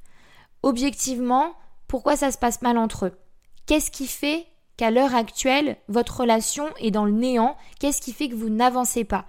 Objectivement, 0.63 1.55
pourquoi 1.89 2.15
ça 2.15 2.31
se 2.31 2.37
passe 2.37 2.61
mal 2.61 2.77
entre 2.77 3.07
eux? 3.07 3.17
Qu'est-ce 3.65 3.91
qui 3.91 4.07
fait 4.07 4.45
qu'à 4.77 4.91
l'heure 4.91 5.13
actuelle, 5.13 5.75
votre 5.89 6.21
relation 6.21 6.69
est 6.79 6.91
dans 6.91 7.03
le 7.03 7.11
néant? 7.11 7.57
Qu'est-ce 7.81 8.01
qui 8.01 8.13
fait 8.13 8.29
que 8.29 8.35
vous 8.35 8.47
n'avancez 8.47 9.03
pas? 9.03 9.25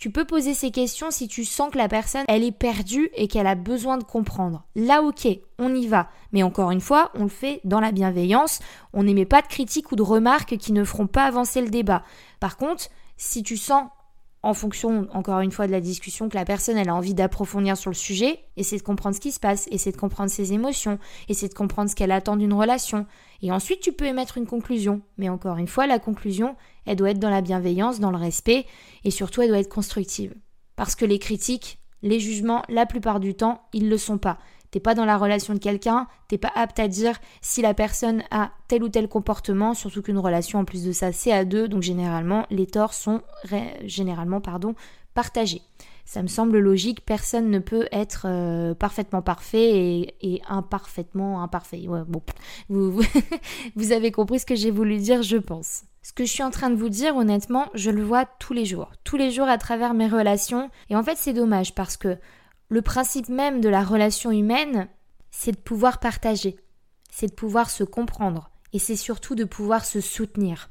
Tu 0.00 0.10
peux 0.10 0.24
poser 0.24 0.54
ces 0.54 0.70
questions 0.70 1.10
si 1.10 1.28
tu 1.28 1.44
sens 1.44 1.70
que 1.70 1.76
la 1.76 1.86
personne, 1.86 2.24
elle 2.26 2.42
est 2.42 2.52
perdue 2.52 3.10
et 3.14 3.28
qu'elle 3.28 3.46
a 3.46 3.54
besoin 3.54 3.98
de 3.98 4.02
comprendre. 4.02 4.64
Là, 4.74 5.02
ok, 5.02 5.28
on 5.58 5.74
y 5.74 5.86
va. 5.86 6.08
Mais 6.32 6.42
encore 6.42 6.70
une 6.70 6.80
fois, 6.80 7.10
on 7.14 7.24
le 7.24 7.28
fait 7.28 7.60
dans 7.64 7.80
la 7.80 7.92
bienveillance. 7.92 8.60
On 8.94 9.02
n'émet 9.02 9.26
pas 9.26 9.42
de 9.42 9.46
critiques 9.46 9.92
ou 9.92 9.96
de 9.96 10.02
remarques 10.02 10.56
qui 10.56 10.72
ne 10.72 10.84
feront 10.84 11.06
pas 11.06 11.24
avancer 11.24 11.60
le 11.60 11.68
débat. 11.68 12.02
Par 12.40 12.56
contre, 12.56 12.86
si 13.18 13.42
tu 13.42 13.58
sens 13.58 13.88
en 14.42 14.54
fonction, 14.54 15.06
encore 15.12 15.40
une 15.40 15.52
fois, 15.52 15.66
de 15.66 15.72
la 15.72 15.80
discussion, 15.80 16.28
que 16.28 16.36
la 16.36 16.46
personne, 16.46 16.78
a 16.78 16.94
envie 16.94 17.12
d'approfondir 17.12 17.76
sur 17.76 17.90
le 17.90 17.96
sujet, 17.96 18.40
essayer 18.56 18.78
de 18.78 18.82
comprendre 18.82 19.14
ce 19.14 19.20
qui 19.20 19.32
se 19.32 19.40
passe, 19.40 19.68
essayer 19.70 19.92
de 19.92 19.98
comprendre 19.98 20.30
ses 20.30 20.54
émotions, 20.54 20.98
essayer 21.28 21.48
de 21.48 21.54
comprendre 21.54 21.90
ce 21.90 21.94
qu'elle 21.94 22.12
attend 22.12 22.36
d'une 22.36 22.54
relation. 22.54 23.06
Et 23.42 23.52
ensuite, 23.52 23.80
tu 23.80 23.92
peux 23.92 24.06
émettre 24.06 24.38
une 24.38 24.46
conclusion. 24.46 25.02
Mais 25.18 25.28
encore 25.28 25.58
une 25.58 25.68
fois, 25.68 25.86
la 25.86 25.98
conclusion, 25.98 26.56
elle 26.86 26.96
doit 26.96 27.10
être 27.10 27.18
dans 27.18 27.30
la 27.30 27.42
bienveillance, 27.42 28.00
dans 28.00 28.10
le 28.10 28.16
respect, 28.16 28.64
et 29.04 29.10
surtout, 29.10 29.42
elle 29.42 29.48
doit 29.48 29.58
être 29.58 29.68
constructive. 29.68 30.34
Parce 30.74 30.94
que 30.94 31.04
les 31.04 31.18
critiques, 31.18 31.78
les 32.02 32.18
jugements, 32.18 32.62
la 32.70 32.86
plupart 32.86 33.20
du 33.20 33.34
temps, 33.34 33.68
ils 33.74 33.84
ne 33.84 33.90
le 33.90 33.98
sont 33.98 34.18
pas. 34.18 34.38
T'es 34.70 34.80
pas 34.80 34.94
dans 34.94 35.04
la 35.04 35.16
relation 35.16 35.54
de 35.54 35.58
quelqu'un, 35.58 36.06
t'es 36.28 36.38
pas 36.38 36.52
apte 36.54 36.78
à 36.78 36.88
dire 36.88 37.18
si 37.40 37.60
la 37.60 37.74
personne 37.74 38.22
a 38.30 38.52
tel 38.68 38.84
ou 38.84 38.88
tel 38.88 39.08
comportement, 39.08 39.74
surtout 39.74 40.02
qu'une 40.02 40.18
relation 40.18 40.60
en 40.60 40.64
plus 40.64 40.84
de 40.84 40.92
ça 40.92 41.12
c'est 41.12 41.32
à 41.32 41.44
deux, 41.44 41.66
donc 41.66 41.82
généralement 41.82 42.46
les 42.50 42.66
torts 42.66 42.94
sont 42.94 43.22
généralement 43.84 44.40
pardon 44.40 44.74
partagés. 45.14 45.62
Ça 46.04 46.22
me 46.22 46.28
semble 46.28 46.58
logique, 46.58 47.04
personne 47.04 47.50
ne 47.50 47.60
peut 47.60 47.86
être 47.92 48.26
euh, 48.26 48.74
parfaitement 48.74 49.22
parfait 49.22 50.12
et, 50.20 50.42
imparfaitement 50.48 51.40
imparfait. 51.40 51.86
vous 52.68 53.92
avez 53.92 54.10
compris 54.10 54.40
ce 54.40 54.46
que 54.46 54.56
j'ai 54.56 54.72
voulu 54.72 54.96
dire, 54.96 55.22
je 55.22 55.36
pense. 55.36 55.84
Ce 56.02 56.12
que 56.12 56.24
je 56.24 56.30
suis 56.32 56.42
en 56.42 56.50
train 56.50 56.70
de 56.70 56.74
vous 56.74 56.88
dire, 56.88 57.14
honnêtement, 57.14 57.68
je 57.74 57.90
le 57.90 58.02
vois 58.02 58.24
tous 58.24 58.54
les 58.54 58.64
jours. 58.64 58.90
Tous 59.04 59.16
les 59.16 59.30
jours 59.30 59.46
à 59.48 59.58
travers 59.58 59.94
mes 59.94 60.08
relations. 60.08 60.68
Et 60.88 60.96
en 60.96 61.04
fait, 61.04 61.16
c'est 61.16 61.32
dommage 61.32 61.76
parce 61.76 61.96
que 61.96 62.16
le 62.70 62.82
principe 62.82 63.28
même 63.28 63.60
de 63.60 63.68
la 63.68 63.82
relation 63.82 64.30
humaine, 64.30 64.88
c'est 65.30 65.52
de 65.52 65.58
pouvoir 65.58 65.98
partager, 65.98 66.56
c'est 67.10 67.26
de 67.26 67.34
pouvoir 67.34 67.68
se 67.68 67.84
comprendre, 67.84 68.50
et 68.72 68.78
c'est 68.78 68.96
surtout 68.96 69.34
de 69.34 69.44
pouvoir 69.44 69.84
se 69.84 70.00
soutenir. 70.00 70.70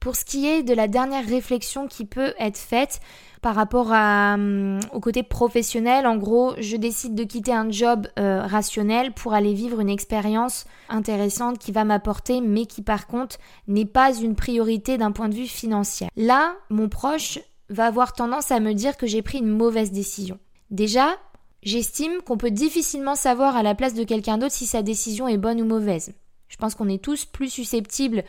Pour 0.00 0.16
ce 0.16 0.24
qui 0.24 0.46
est 0.46 0.62
de 0.62 0.74
la 0.74 0.88
dernière 0.88 1.26
réflexion 1.26 1.86
qui 1.86 2.04
peut 2.04 2.34
être 2.38 2.58
faite 2.58 3.00
par 3.40 3.54
rapport 3.54 3.90
hum, 3.90 4.78
au 4.92 5.00
côté 5.00 5.22
professionnel, 5.22 6.06
en 6.06 6.16
gros, 6.16 6.54
je 6.58 6.76
décide 6.76 7.14
de 7.14 7.24
quitter 7.24 7.52
un 7.54 7.70
job 7.70 8.06
euh, 8.18 8.42
rationnel 8.42 9.12
pour 9.12 9.32
aller 9.32 9.54
vivre 9.54 9.80
une 9.80 9.88
expérience 9.88 10.66
intéressante 10.90 11.58
qui 11.58 11.72
va 11.72 11.84
m'apporter, 11.84 12.42
mais 12.42 12.66
qui 12.66 12.82
par 12.82 13.06
contre 13.06 13.38
n'est 13.66 13.86
pas 13.86 14.14
une 14.14 14.34
priorité 14.34 14.98
d'un 14.98 15.12
point 15.12 15.30
de 15.30 15.34
vue 15.34 15.46
financier. 15.46 16.08
Là, 16.16 16.54
mon 16.68 16.90
proche 16.90 17.38
va 17.70 17.86
avoir 17.86 18.12
tendance 18.12 18.50
à 18.50 18.60
me 18.60 18.74
dire 18.74 18.98
que 18.98 19.06
j'ai 19.06 19.22
pris 19.22 19.38
une 19.38 19.48
mauvaise 19.48 19.90
décision. 19.90 20.38
Déjà, 20.70 21.16
J'estime 21.64 22.20
qu'on 22.20 22.36
peut 22.36 22.50
difficilement 22.50 23.14
savoir 23.14 23.56
à 23.56 23.62
la 23.62 23.74
place 23.74 23.94
de 23.94 24.04
quelqu'un 24.04 24.36
d'autre 24.36 24.52
si 24.52 24.66
sa 24.66 24.82
décision 24.82 25.28
est 25.28 25.38
bonne 25.38 25.62
ou 25.62 25.64
mauvaise. 25.64 26.12
Je 26.48 26.56
pense 26.56 26.74
qu'on 26.74 26.90
est 26.90 27.02
tous 27.02 27.24
plus 27.24 27.48
susceptibles, 27.48 28.22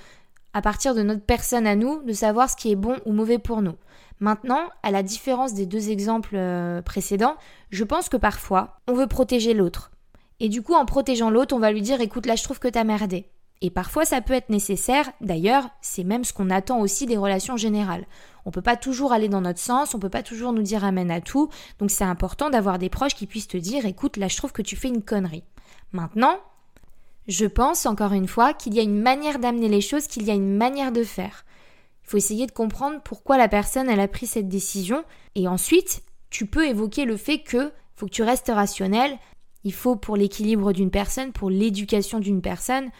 à 0.53 0.61
partir 0.61 0.95
de 0.95 1.03
notre 1.03 1.25
personne 1.25 1.67
à 1.67 1.75
nous, 1.75 2.01
de 2.03 2.13
savoir 2.13 2.49
ce 2.49 2.55
qui 2.55 2.71
est 2.71 2.77
bon 2.77 2.95
ou 3.05 3.11
mauvais 3.11 3.37
pour 3.37 3.61
nous. 3.61 3.75
Maintenant, 4.21 4.69
à 4.83 4.91
la 4.91 5.03
différence 5.03 5.53
des 5.53 5.65
deux 5.65 5.89
exemples 5.89 6.37
euh, 6.37 6.81
précédents, 6.81 7.35
je 7.71 7.83
pense 7.83 8.07
que 8.07 8.15
parfois, 8.15 8.79
on 8.87 8.93
veut 8.93 9.07
protéger 9.07 9.53
l'autre. 9.53 9.91
Et 10.39 10.47
du 10.47 10.61
coup, 10.61 10.73
en 10.73 10.85
protégeant 10.85 11.29
l'autre, 11.29 11.53
on 11.53 11.59
va 11.59 11.73
lui 11.73 11.81
dire 11.81 11.99
écoute, 11.99 12.25
là, 12.25 12.37
je 12.37 12.43
trouve 12.43 12.59
que 12.59 12.69
t'as 12.69 12.85
merdé. 12.85 13.29
Et 13.61 13.69
parfois, 13.69 14.05
ça 14.05 14.21
peut 14.21 14.33
être 14.33 14.49
nécessaire. 14.49 15.11
D'ailleurs, 15.19 15.67
c'est 15.81 16.05
même 16.05 16.23
ce 16.23 16.31
qu'on 16.31 16.49
attend 16.49 16.79
aussi 16.79 17.05
des 17.05 17.17
relations 17.17 17.57
générales. 17.57 18.05
On 18.45 18.51
peut 18.51 18.61
pas 18.61 18.77
toujours 18.77 19.11
aller 19.11 19.27
dans 19.27 19.41
notre 19.41 19.59
sens, 19.59 19.95
on 19.95 19.99
peut 19.99 20.09
pas 20.09 20.23
toujours 20.23 20.53
nous 20.53 20.61
dire 20.61 20.85
amène 20.85 21.11
à 21.11 21.19
tout. 21.19 21.49
Donc 21.79 21.89
c'est 21.89 22.03
important 22.03 22.49
d'avoir 22.49 22.77
des 22.77 22.89
proches 22.89 23.15
qui 23.15 23.27
puissent 23.27 23.47
te 23.47 23.57
dire 23.57 23.85
écoute, 23.85 24.17
là 24.17 24.27
je 24.27 24.37
trouve 24.37 24.51
que 24.51 24.61
tu 24.61 24.75
fais 24.75 24.87
une 24.87 25.03
connerie. 25.03 25.43
Maintenant, 25.91 26.37
je 27.27 27.45
pense 27.45 27.85
encore 27.85 28.13
une 28.13 28.27
fois 28.27 28.53
qu'il 28.53 28.75
y 28.75 28.79
a 28.79 28.83
une 28.83 29.01
manière 29.01 29.39
d'amener 29.39 29.67
les 29.67 29.81
choses, 29.81 30.07
qu'il 30.07 30.23
y 30.23 30.31
a 30.31 30.35
une 30.35 30.55
manière 30.55 30.91
de 30.91 31.03
faire. 31.03 31.43
Il 32.03 32.09
faut 32.09 32.17
essayer 32.17 32.45
de 32.45 32.51
comprendre 32.51 33.01
pourquoi 33.03 33.37
la 33.37 33.47
personne 33.47 33.89
elle 33.89 33.99
a 33.99 34.07
pris 34.07 34.27
cette 34.27 34.47
décision 34.47 35.03
et 35.33 35.47
ensuite, 35.47 36.03
tu 36.29 36.45
peux 36.45 36.67
évoquer 36.67 37.05
le 37.05 37.17
fait 37.17 37.39
que 37.39 37.71
faut 37.95 38.05
que 38.05 38.11
tu 38.11 38.23
restes 38.23 38.51
rationnel, 38.53 39.17
il 39.63 39.73
faut 39.73 39.95
pour 39.95 40.17
l'équilibre 40.17 40.73
d'une 40.73 40.91
personne, 40.91 41.31
pour 41.31 41.49
l'éducation 41.49 42.19
d'une 42.19 42.41
personne, 42.41 42.91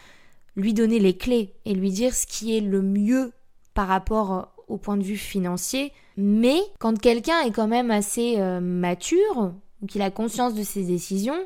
lui 0.56 0.74
donner 0.74 0.98
les 0.98 1.16
clés 1.16 1.54
et 1.64 1.74
lui 1.74 1.92
dire 1.92 2.14
ce 2.14 2.26
qui 2.26 2.56
est 2.56 2.60
le 2.60 2.82
mieux 2.82 3.32
par 3.74 3.86
rapport 3.86 4.55
au 4.68 4.78
point 4.78 4.96
de 4.96 5.02
vue 5.02 5.16
financier, 5.16 5.92
mais 6.16 6.58
quand 6.78 6.98
quelqu'un 6.98 7.40
est 7.42 7.52
quand 7.52 7.68
même 7.68 7.90
assez 7.90 8.34
euh, 8.38 8.60
mature 8.60 9.52
ou 9.82 9.86
qu'il 9.86 10.02
a 10.02 10.10
conscience 10.10 10.54
de 10.54 10.62
ses 10.62 10.82
décisions, 10.82 11.38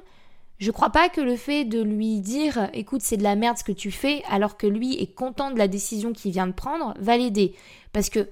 je 0.58 0.70
crois 0.70 0.90
pas 0.90 1.08
que 1.08 1.20
le 1.20 1.36
fait 1.36 1.64
de 1.64 1.82
lui 1.82 2.20
dire 2.20 2.68
écoute 2.74 3.00
c'est 3.02 3.16
de 3.16 3.22
la 3.22 3.34
merde 3.34 3.56
ce 3.56 3.64
que 3.64 3.72
tu 3.72 3.90
fais 3.90 4.22
alors 4.28 4.56
que 4.56 4.66
lui 4.66 4.94
est 5.00 5.14
content 5.14 5.50
de 5.50 5.58
la 5.58 5.68
décision 5.68 6.12
qu'il 6.12 6.32
vient 6.32 6.46
de 6.46 6.52
prendre 6.52 6.94
va 7.00 7.16
l'aider 7.16 7.54
parce 7.92 8.10
que 8.10 8.28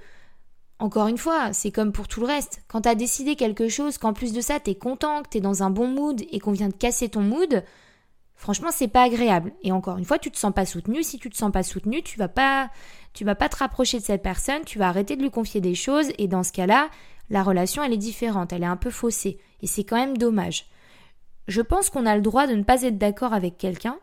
encore 0.80 1.09
une 1.09 1.18
fois, 1.18 1.52
c'est 1.52 1.73
comme 1.73 1.92
pour 1.92 2.07
tout 2.07 2.21
le 2.21 2.26
reste. 2.26 2.62
Quand 2.68 2.83
t'as 2.83 2.95
décidé 2.95 3.35
quelque 3.35 3.68
chose, 3.68 3.99
qu'en 3.99 4.12
plus 4.12 4.33
de 4.33 4.40
ça, 4.40 4.61
t'es 4.61 4.76
content, 4.76 5.23
que 5.23 5.28
t'es 5.28 5.40
dans 5.40 5.62
un 5.62 5.71
bon 5.71 5.88
mood 5.88 6.23
et 6.30 6.38
qu'on 6.38 6.52
vient 6.52 6.68
de 6.68 6.75
casser 6.75 7.09
ton 7.09 7.21
mood, 7.21 7.64
Franchement, 8.38 8.71
c'est 8.71 8.88
pas 8.88 9.02
agréable. 9.02 9.52
Et 9.62 9.73
encore 9.73 9.99
une 9.99 10.04
fois, 10.04 10.18
tu 10.18 10.30
te 10.30 10.38
sens 10.38 10.54
pas 10.54 10.64
soutenu. 10.64 11.02
Si 11.02 11.18
tu 11.18 11.28
te 11.28 11.37
sens 11.37 11.50
pas 11.50 11.64
soutenu, 11.64 12.04
tu 12.04 12.18
vas 12.18 12.28
pas, 12.28 12.71
tu 13.12 13.25
vas 13.25 13.35
pas 13.35 13.49
te 13.49 13.57
rapprocher 13.57 13.99
de 13.99 14.04
cette 14.04 14.23
personne. 14.23 14.62
Tu 14.64 14.78
vas 14.78 14.88
arrêter 14.88 15.16
de 15.16 15.23
lui 15.23 15.33
confier 15.33 15.61
des 15.61 15.75
choses. 15.75 16.11
Et 16.18 16.28
dans 16.28 16.45
ce 16.45 16.52
cas-là, 16.52 16.88
la 17.30 17.42
relation, 17.42 17.83
elle 17.83 17.92
est 17.92 17.99
différente. 17.99 18.52
Elle 18.52 18.62
est 18.62 18.66
un 18.66 18.76
peu 18.76 18.90
faussée. 18.90 19.38
Et 19.61 19.66
c'est 19.66 19.83
quand 19.83 19.97
même 19.97 20.16
dommage. 20.16 20.66
Je 21.49 21.61
pense 21.61 21.90
qu'on 21.90 22.07
a 22.07 22.14
le 22.14 22.23
droit 22.23 22.47
de 22.47 22.54
ne 22.54 22.62
pas 22.62 22.83
être 22.83 22.97
d'accord 22.97 23.33
avec 23.33 23.59
quelqu'un. 23.59 23.99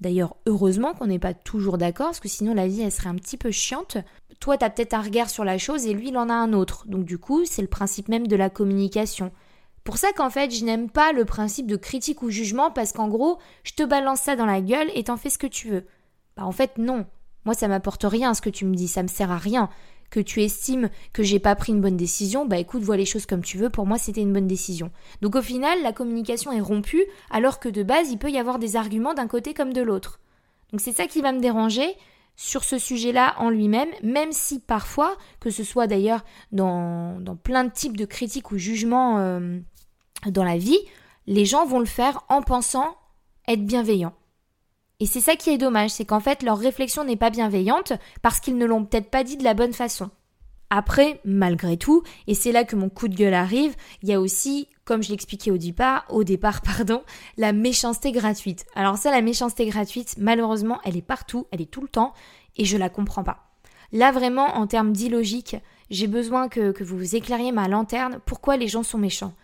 D'ailleurs, 0.00 0.34
heureusement 0.46 0.92
qu'on 0.92 1.06
n'est 1.06 1.20
pas 1.20 1.32
toujours 1.32 1.78
d'accord, 1.78 2.08
parce 2.08 2.20
que 2.20 2.28
sinon 2.28 2.54
la 2.54 2.66
vie, 2.66 2.82
elle 2.82 2.90
serait 2.90 3.08
un 3.08 3.14
petit 3.14 3.36
peu 3.36 3.52
chiante. 3.52 3.98
Toi, 4.40 4.58
tu 4.58 4.64
as 4.64 4.70
peut-être 4.70 4.94
un 4.94 5.00
regard 5.00 5.30
sur 5.30 5.44
la 5.44 5.58
chose 5.58 5.86
et 5.86 5.94
lui, 5.94 6.08
il 6.08 6.18
en 6.18 6.28
a 6.28 6.34
un 6.34 6.52
autre. 6.52 6.88
Donc 6.88 7.04
du 7.04 7.18
coup, 7.18 7.44
c'est 7.44 7.62
le 7.62 7.68
principe 7.68 8.08
même 8.08 8.26
de 8.26 8.34
la 8.34 8.50
communication. 8.50 9.30
Pour 9.84 9.98
ça 9.98 10.12
qu'en 10.12 10.30
fait, 10.30 10.50
je 10.50 10.64
n'aime 10.64 10.88
pas 10.88 11.12
le 11.12 11.26
principe 11.26 11.66
de 11.66 11.76
critique 11.76 12.22
ou 12.22 12.30
jugement 12.30 12.70
parce 12.70 12.92
qu'en 12.92 13.08
gros, 13.08 13.38
je 13.64 13.72
te 13.72 13.82
balance 13.82 14.20
ça 14.20 14.34
dans 14.34 14.46
la 14.46 14.62
gueule 14.62 14.90
et 14.94 15.04
t'en 15.04 15.18
fais 15.18 15.28
ce 15.28 15.38
que 15.38 15.46
tu 15.46 15.68
veux. 15.68 15.84
Bah 16.36 16.46
en 16.46 16.52
fait, 16.52 16.78
non. 16.78 17.06
Moi, 17.44 17.54
ça 17.54 17.68
m'apporte 17.68 18.04
rien 18.04 18.32
ce 18.32 18.40
que 18.40 18.48
tu 18.48 18.64
me 18.64 18.74
dis, 18.74 18.88
ça 18.88 19.02
me 19.02 19.08
sert 19.08 19.30
à 19.30 19.36
rien. 19.36 19.68
Que 20.10 20.20
tu 20.20 20.42
estimes 20.42 20.88
que 21.12 21.22
j'ai 21.22 21.38
pas 21.38 21.54
pris 21.54 21.72
une 21.72 21.82
bonne 21.82 21.98
décision, 21.98 22.46
bah 22.46 22.58
écoute, 22.58 22.82
vois 22.82 22.96
les 22.96 23.04
choses 23.04 23.26
comme 23.26 23.42
tu 23.42 23.58
veux, 23.58 23.68
pour 23.68 23.84
moi 23.84 23.98
c'était 23.98 24.20
une 24.20 24.32
bonne 24.32 24.46
décision. 24.46 24.90
Donc 25.22 25.34
au 25.34 25.42
final, 25.42 25.82
la 25.82 25.92
communication 25.92 26.52
est 26.52 26.60
rompue, 26.60 27.04
alors 27.30 27.58
que 27.58 27.68
de 27.68 27.82
base, 27.82 28.10
il 28.10 28.18
peut 28.18 28.30
y 28.30 28.38
avoir 28.38 28.58
des 28.58 28.76
arguments 28.76 29.14
d'un 29.14 29.26
côté 29.26 29.54
comme 29.54 29.72
de 29.72 29.82
l'autre. 29.82 30.20
Donc 30.70 30.80
c'est 30.80 30.92
ça 30.92 31.06
qui 31.06 31.20
va 31.20 31.32
me 31.32 31.40
déranger 31.40 31.96
sur 32.36 32.64
ce 32.64 32.78
sujet-là 32.78 33.34
en 33.38 33.50
lui-même, 33.50 33.88
même 34.02 34.32
si 34.32 34.60
parfois, 34.60 35.16
que 35.40 35.50
ce 35.50 35.64
soit 35.64 35.86
d'ailleurs 35.86 36.24
dans, 36.52 37.18
plein 37.42 37.64
de 37.64 37.72
types 37.72 37.96
de 37.96 38.04
critiques 38.04 38.50
ou 38.50 38.58
jugements 38.58 39.18
euh, 39.18 39.58
dans 40.30 40.44
la 40.44 40.58
vie, 40.58 40.78
les 41.26 41.44
gens 41.44 41.66
vont 41.66 41.80
le 41.80 41.86
faire 41.86 42.24
en 42.28 42.42
pensant 42.42 42.96
être 43.48 43.64
bienveillants. 43.64 44.14
Et 45.00 45.06
c'est 45.06 45.20
ça 45.20 45.36
qui 45.36 45.50
est 45.50 45.58
dommage, 45.58 45.90
c'est 45.90 46.04
qu'en 46.04 46.20
fait 46.20 46.42
leur 46.42 46.58
réflexion 46.58 47.04
n'est 47.04 47.16
pas 47.16 47.30
bienveillante 47.30 47.92
parce 48.22 48.40
qu'ils 48.40 48.56
ne 48.56 48.66
l'ont 48.66 48.84
peut-être 48.84 49.10
pas 49.10 49.24
dit 49.24 49.36
de 49.36 49.44
la 49.44 49.54
bonne 49.54 49.72
façon. 49.72 50.10
Après, 50.70 51.20
malgré 51.24 51.76
tout, 51.76 52.02
et 52.26 52.34
c'est 52.34 52.52
là 52.52 52.64
que 52.64 52.76
mon 52.76 52.88
coup 52.88 53.08
de 53.08 53.14
gueule 53.14 53.34
arrive, 53.34 53.76
il 54.02 54.08
y 54.08 54.12
a 54.12 54.20
aussi, 54.20 54.68
comme 54.84 55.02
je 55.02 55.10
l'expliquais 55.10 55.50
au 55.50 55.58
départ, 55.58 56.04
au 56.08 56.24
départ, 56.24 56.62
pardon, 56.64 57.02
la 57.36 57.52
méchanceté 57.52 58.12
gratuite. 58.12 58.66
Alors 58.74 58.96
ça, 58.96 59.10
la 59.10 59.20
méchanceté 59.20 59.66
gratuite, 59.66 60.16
malheureusement, 60.18 60.80
elle 60.84 60.96
est 60.96 61.02
partout, 61.02 61.46
elle 61.50 61.60
est 61.60 61.70
tout 61.70 61.82
le 61.82 61.88
temps, 61.88 62.12
et 62.56 62.64
je 62.64 62.76
la 62.76 62.88
comprends 62.88 63.24
pas. 63.24 63.50
Là, 63.92 64.10
vraiment, 64.10 64.56
en 64.56 64.66
termes 64.66 64.92
d'illogique, 64.92 65.56
j'ai 65.90 66.06
besoin 66.06 66.48
que, 66.48 66.72
que 66.72 66.82
vous 66.82 67.14
éclairiez 67.14 67.52
ma 67.52 67.68
lanterne, 67.68 68.18
pourquoi 68.24 68.56
les 68.56 68.68
gens 68.68 68.82
sont 68.82 68.98
méchants? 68.98 69.34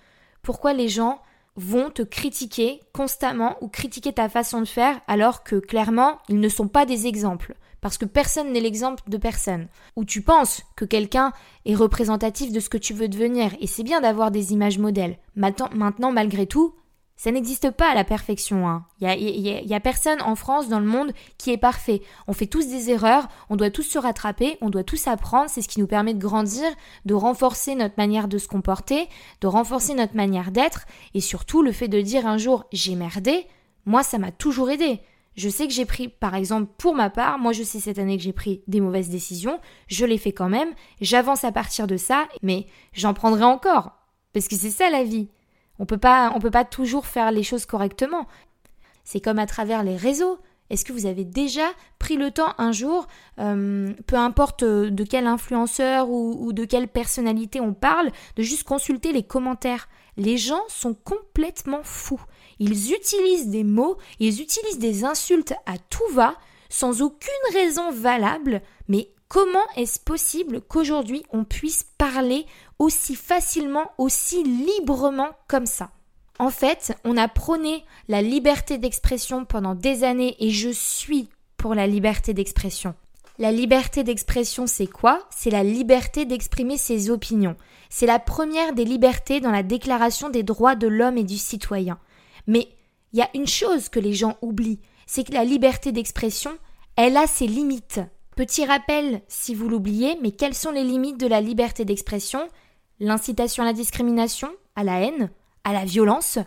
Pourquoi 0.42 0.72
les 0.72 0.88
gens 0.88 1.20
vont 1.56 1.90
te 1.90 2.02
critiquer 2.02 2.80
constamment 2.92 3.56
ou 3.60 3.68
critiquer 3.68 4.12
ta 4.12 4.28
façon 4.28 4.60
de 4.60 4.68
faire 4.68 5.00
alors 5.08 5.42
que 5.42 5.56
clairement 5.56 6.18
ils 6.28 6.40
ne 6.40 6.48
sont 6.48 6.68
pas 6.68 6.86
des 6.86 7.06
exemples 7.06 7.54
parce 7.80 7.98
que 7.98 8.04
personne 8.04 8.52
n'est 8.52 8.60
l'exemple 8.60 9.02
de 9.08 9.16
personne. 9.16 9.68
Ou 9.96 10.04
tu 10.04 10.22
penses 10.22 10.62
que 10.76 10.84
quelqu'un 10.84 11.32
est 11.64 11.74
représentatif 11.74 12.52
de 12.52 12.60
ce 12.60 12.68
que 12.68 12.78
tu 12.78 12.92
veux 12.92 13.08
devenir, 13.08 13.52
et 13.60 13.66
c'est 13.66 13.82
bien 13.82 14.00
d'avoir 14.00 14.30
des 14.30 14.52
images 14.52 14.78
modèles. 14.78 15.18
Maintenant, 15.34 16.12
malgré 16.12 16.46
tout, 16.46 16.74
ça 17.20 17.30
n'existe 17.32 17.70
pas 17.70 17.90
à 17.90 17.94
la 17.94 18.04
perfection. 18.04 18.66
Hein. 18.66 18.86
Il 18.98 19.06
n'y 19.06 19.74
a, 19.74 19.76
a, 19.76 19.80
personne 19.80 20.22
en 20.22 20.36
France, 20.36 20.70
dans 20.70 20.80
le 20.80 20.86
monde, 20.86 21.12
qui 21.36 21.50
est 21.50 21.58
parfait. 21.58 22.00
On 22.26 22.32
fait 22.32 22.46
tous 22.46 22.66
des 22.66 22.88
erreurs, 22.88 23.28
on 23.50 23.56
doit 23.56 23.68
tous 23.68 23.82
se 23.82 23.98
rattraper, 23.98 24.56
on 24.62 24.70
doit 24.70 24.84
tous 24.84 25.06
apprendre. 25.06 25.50
C'est 25.50 25.60
ce 25.60 25.68
qui 25.68 25.80
nous 25.80 25.86
permet 25.86 26.14
de 26.14 26.18
grandir, 26.18 26.66
de 27.04 27.12
renforcer 27.12 27.74
notre 27.74 27.96
manière 27.98 28.26
de 28.26 28.38
se 28.38 28.48
comporter, 28.48 29.06
de 29.42 29.46
renforcer 29.48 29.92
notre 29.92 30.16
manière 30.16 30.50
d'être. 30.50 30.86
Et 31.12 31.20
surtout, 31.20 31.60
le 31.60 31.72
fait 31.72 31.88
de 31.88 32.00
dire 32.00 32.26
un 32.26 32.38
jour 32.38 32.64
j'ai 32.72 32.94
merdé, 32.94 33.46
moi, 33.84 34.02
ça 34.02 34.16
m'a 34.16 34.32
toujours 34.32 34.70
aidé. 34.70 35.00
Je 35.36 35.50
sais 35.50 35.66
que 35.66 35.74
j'ai 35.74 35.84
pris, 35.84 36.08
par 36.08 36.34
exemple, 36.34 36.72
pour 36.78 36.94
ma 36.94 37.10
part, 37.10 37.38
moi 37.38 37.52
je 37.52 37.64
sais 37.64 37.80
cette 37.80 37.98
année 37.98 38.16
que 38.16 38.22
j'ai 38.22 38.32
pris 38.32 38.62
des 38.66 38.80
mauvaises 38.80 39.10
décisions, 39.10 39.60
je 39.88 40.06
les 40.06 40.16
fais 40.16 40.32
quand 40.32 40.48
même, 40.48 40.70
j'avance 41.02 41.44
à 41.44 41.52
partir 41.52 41.86
de 41.86 41.98
ça, 41.98 42.28
mais 42.42 42.64
j'en 42.94 43.12
prendrai 43.12 43.44
encore. 43.44 43.90
Parce 44.32 44.48
que 44.48 44.56
c'est 44.56 44.70
ça 44.70 44.88
la 44.88 45.04
vie. 45.04 45.28
On 45.80 45.86
peut 45.86 45.98
pas, 45.98 46.30
on 46.36 46.38
peut 46.38 46.50
pas 46.50 46.66
toujours 46.66 47.06
faire 47.06 47.32
les 47.32 47.42
choses 47.42 47.64
correctement. 47.64 48.28
C'est 49.02 49.20
comme 49.20 49.38
à 49.38 49.46
travers 49.46 49.82
les 49.82 49.96
réseaux. 49.96 50.38
Est-ce 50.68 50.84
que 50.84 50.92
vous 50.92 51.06
avez 51.06 51.24
déjà 51.24 51.66
pris 51.98 52.16
le 52.16 52.30
temps 52.30 52.54
un 52.58 52.70
jour, 52.70 53.08
euh, 53.40 53.92
peu 54.06 54.14
importe 54.14 54.62
euh, 54.62 54.90
de 54.90 55.02
quel 55.02 55.26
influenceur 55.26 56.08
ou, 56.10 56.52
de 56.52 56.64
quelle 56.64 56.86
personnalité 56.86 57.60
on 57.60 57.72
parle, 57.72 58.10
de 58.36 58.42
juste 58.42 58.62
consulter 58.64 59.12
les 59.12 59.24
commentaires? 59.24 59.88
Les 60.16 60.36
gens 60.36 60.62
sont 60.68 60.94
complètement 60.94 61.82
fous. 61.82 62.22
Ils 62.60 62.92
utilisent 62.92 63.48
des 63.48 63.64
mots, 63.64 63.96
ils 64.20 64.42
utilisent 64.42 64.78
des 64.78 65.04
insultes 65.04 65.54
à 65.64 65.78
tout 65.78 66.12
va, 66.12 66.34
sans 66.68 67.00
aucune 67.00 67.30
raison 67.54 67.90
valable, 67.90 68.60
mais 68.86 69.10
comment 69.28 69.66
est-ce 69.76 69.98
possible 69.98 70.60
qu'aujourd'hui 70.60 71.24
on 71.32 71.44
puisse 71.44 71.86
parler 71.96 72.44
aussi 72.80 73.14
facilement, 73.14 73.92
aussi 73.98 74.42
librement 74.42 75.30
comme 75.46 75.66
ça 75.66 75.92
en 76.40 76.48
fait, 76.48 76.96
on 77.04 77.18
a 77.18 77.28
prôné 77.28 77.84
la 78.08 78.22
liberté 78.22 78.78
d'expression 78.78 79.44
pendant 79.44 79.74
des 79.74 80.04
années 80.04 80.36
et 80.40 80.48
je 80.48 80.70
suis 80.70 81.28
pour 81.58 81.74
la 81.74 81.86
liberté 81.86 82.32
d'expression. 82.32 82.94
La 83.38 83.52
liberté 83.52 84.04
d'expression, 84.04 84.66
c'est 84.66 84.86
quoi? 84.86 85.28
C'est 85.28 85.50
la 85.50 85.62
liberté 85.62 86.24
d'exprimer 86.24 86.78
ses 86.78 87.10
opinions. 87.10 87.56
C'est 87.90 88.06
la 88.06 88.18
première 88.18 88.72
des 88.72 88.86
libertés 88.86 89.40
dans 89.40 89.50
la 89.50 89.62
Déclaration 89.62 90.30
des 90.30 90.42
droits 90.42 90.76
de 90.76 90.86
l'homme 90.86 91.18
et 91.18 91.24
du 91.24 91.36
citoyen. 91.36 91.98
Mais 92.46 92.68
il 93.12 93.18
y 93.18 93.22
a 93.22 93.28
une 93.34 93.46
chose 93.46 93.90
que 93.90 94.00
les 94.00 94.14
gens 94.14 94.38
oublient, 94.40 94.80
c'est 95.06 95.24
que 95.24 95.34
la 95.34 95.44
liberté 95.44 95.92
d'expression, 95.92 96.52
elle 96.96 97.18
a 97.18 97.26
ses 97.26 97.46
limites. 97.46 98.00
Petit 98.34 98.64
rappel, 98.64 99.20
si 99.28 99.54
vous 99.54 99.68
l'oubliez, 99.68 100.16
mais 100.22 100.30
quelles 100.30 100.54
sont 100.54 100.70
les 100.70 100.84
limites 100.84 101.20
de 101.20 101.26
la 101.26 101.42
liberté 101.42 101.84
d'expression? 101.84 102.48
L'incitation 103.00 103.62
à 103.62 103.66
la 103.66 103.72
discrimination, 103.72 104.50
à 104.76 104.84
la 104.84 105.00
haine, 105.00 105.30
à 105.64 105.72
la 105.72 105.84
violence, 105.84 106.38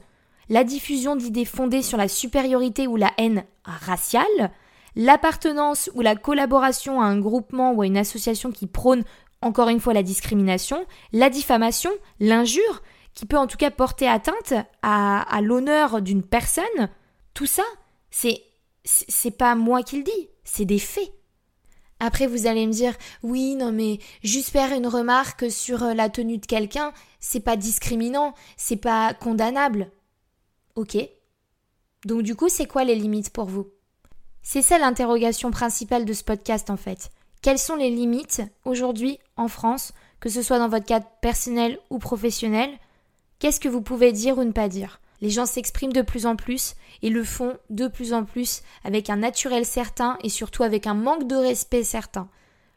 la 0.49 0.63
diffusion 0.63 1.15
d'idées 1.15 1.45
fondées 1.45 1.81
sur 1.81 1.97
la 1.97 2.07
supériorité 2.07 2.87
ou 2.87 2.95
la 2.95 3.11
haine 3.17 3.43
raciale, 3.63 4.51
l'appartenance 4.95 5.89
ou 5.95 6.01
la 6.01 6.15
collaboration 6.15 7.01
à 7.01 7.05
un 7.05 7.19
groupement 7.19 7.73
ou 7.73 7.81
à 7.81 7.87
une 7.87 7.97
association 7.97 8.51
qui 8.51 8.67
prône 8.67 9.03
encore 9.41 9.69
une 9.69 9.79
fois 9.79 9.93
la 9.93 10.03
discrimination, 10.03 10.85
la 11.11 11.29
diffamation, 11.29 11.91
l'injure, 12.19 12.81
qui 13.13 13.25
peut 13.25 13.37
en 13.37 13.47
tout 13.47 13.57
cas 13.57 13.71
porter 13.71 14.07
atteinte 14.07 14.53
à, 14.81 15.21
à 15.21 15.41
l'honneur 15.41 16.01
d'une 16.01 16.23
personne, 16.23 16.89
tout 17.33 17.45
ça, 17.45 17.63
c'est 18.09 18.41
c'est 18.85 19.37
pas 19.37 19.55
moi 19.55 19.81
qui 19.81 19.97
le 19.97 20.03
dis, 20.03 20.29
c'est 20.43 20.65
des 20.65 20.79
faits. 20.79 21.11
Après, 22.05 22.27
vous 22.27 22.47
allez 22.47 22.67
me 22.67 22.73
dire, 22.73 22.97
oui, 23.23 23.55
non, 23.55 23.71
mais 23.71 23.97
juste 24.23 24.49
faire 24.49 24.73
une 24.73 24.87
remarque 24.87 25.49
sur 25.49 25.83
euh, 25.83 25.93
la 25.93 26.09
tenue 26.09 26.37
de 26.37 26.45
quelqu'un, 26.45 26.91
c'est 27.21 27.39
pas 27.39 27.55
discriminant, 27.55 28.33
c'est 28.57 28.75
pas 28.75 29.13
condamnable. 29.13 29.89
Ok. 30.75 30.97
Donc, 32.03 32.23
du 32.23 32.35
coup, 32.35 32.49
c'est 32.49 32.65
quoi 32.65 32.83
les 32.83 32.95
limites 32.95 33.29
pour 33.29 33.45
vous? 33.45 33.69
C'est 34.41 34.61
ça 34.61 34.77
l'interrogation 34.79 35.49
principale 35.49 36.03
de 36.03 36.11
ce 36.11 36.25
podcast, 36.25 36.69
en 36.69 36.75
fait. 36.75 37.09
Quelles 37.41 37.57
sont 37.57 37.77
les 37.77 37.89
limites 37.89 38.41
aujourd'hui 38.65 39.17
en 39.37 39.47
France, 39.47 39.93
que 40.19 40.27
ce 40.27 40.41
soit 40.41 40.59
dans 40.59 40.67
votre 40.67 40.85
cadre 40.85 41.07
personnel 41.21 41.79
ou 41.89 41.99
professionnel? 41.99 42.69
Qu'est-ce 43.39 43.61
que 43.61 43.69
vous 43.69 43.81
pouvez 43.81 44.11
dire 44.11 44.37
ou 44.37 44.43
ne 44.43 44.51
pas 44.51 44.67
dire? 44.67 44.99
Les 45.23 45.29
gens 45.29 45.45
s'expriment 45.45 45.93
de 45.93 46.01
plus 46.01 46.25
en 46.25 46.35
plus 46.35 46.75
et 47.01 47.09
le 47.09 47.23
font 47.23 47.57
de 47.69 47.87
plus 47.87 48.11
en 48.11 48.25
plus 48.25 48.61
avec 48.83 49.09
un 49.09 49.15
naturel 49.15 49.65
certain 49.65 50.17
et 50.21 50.27
surtout 50.27 50.63
avec 50.63 50.85
un 50.85 50.95
manque 50.95 51.27
de 51.29 51.37
respect 51.37 51.85
certain. 51.85 52.27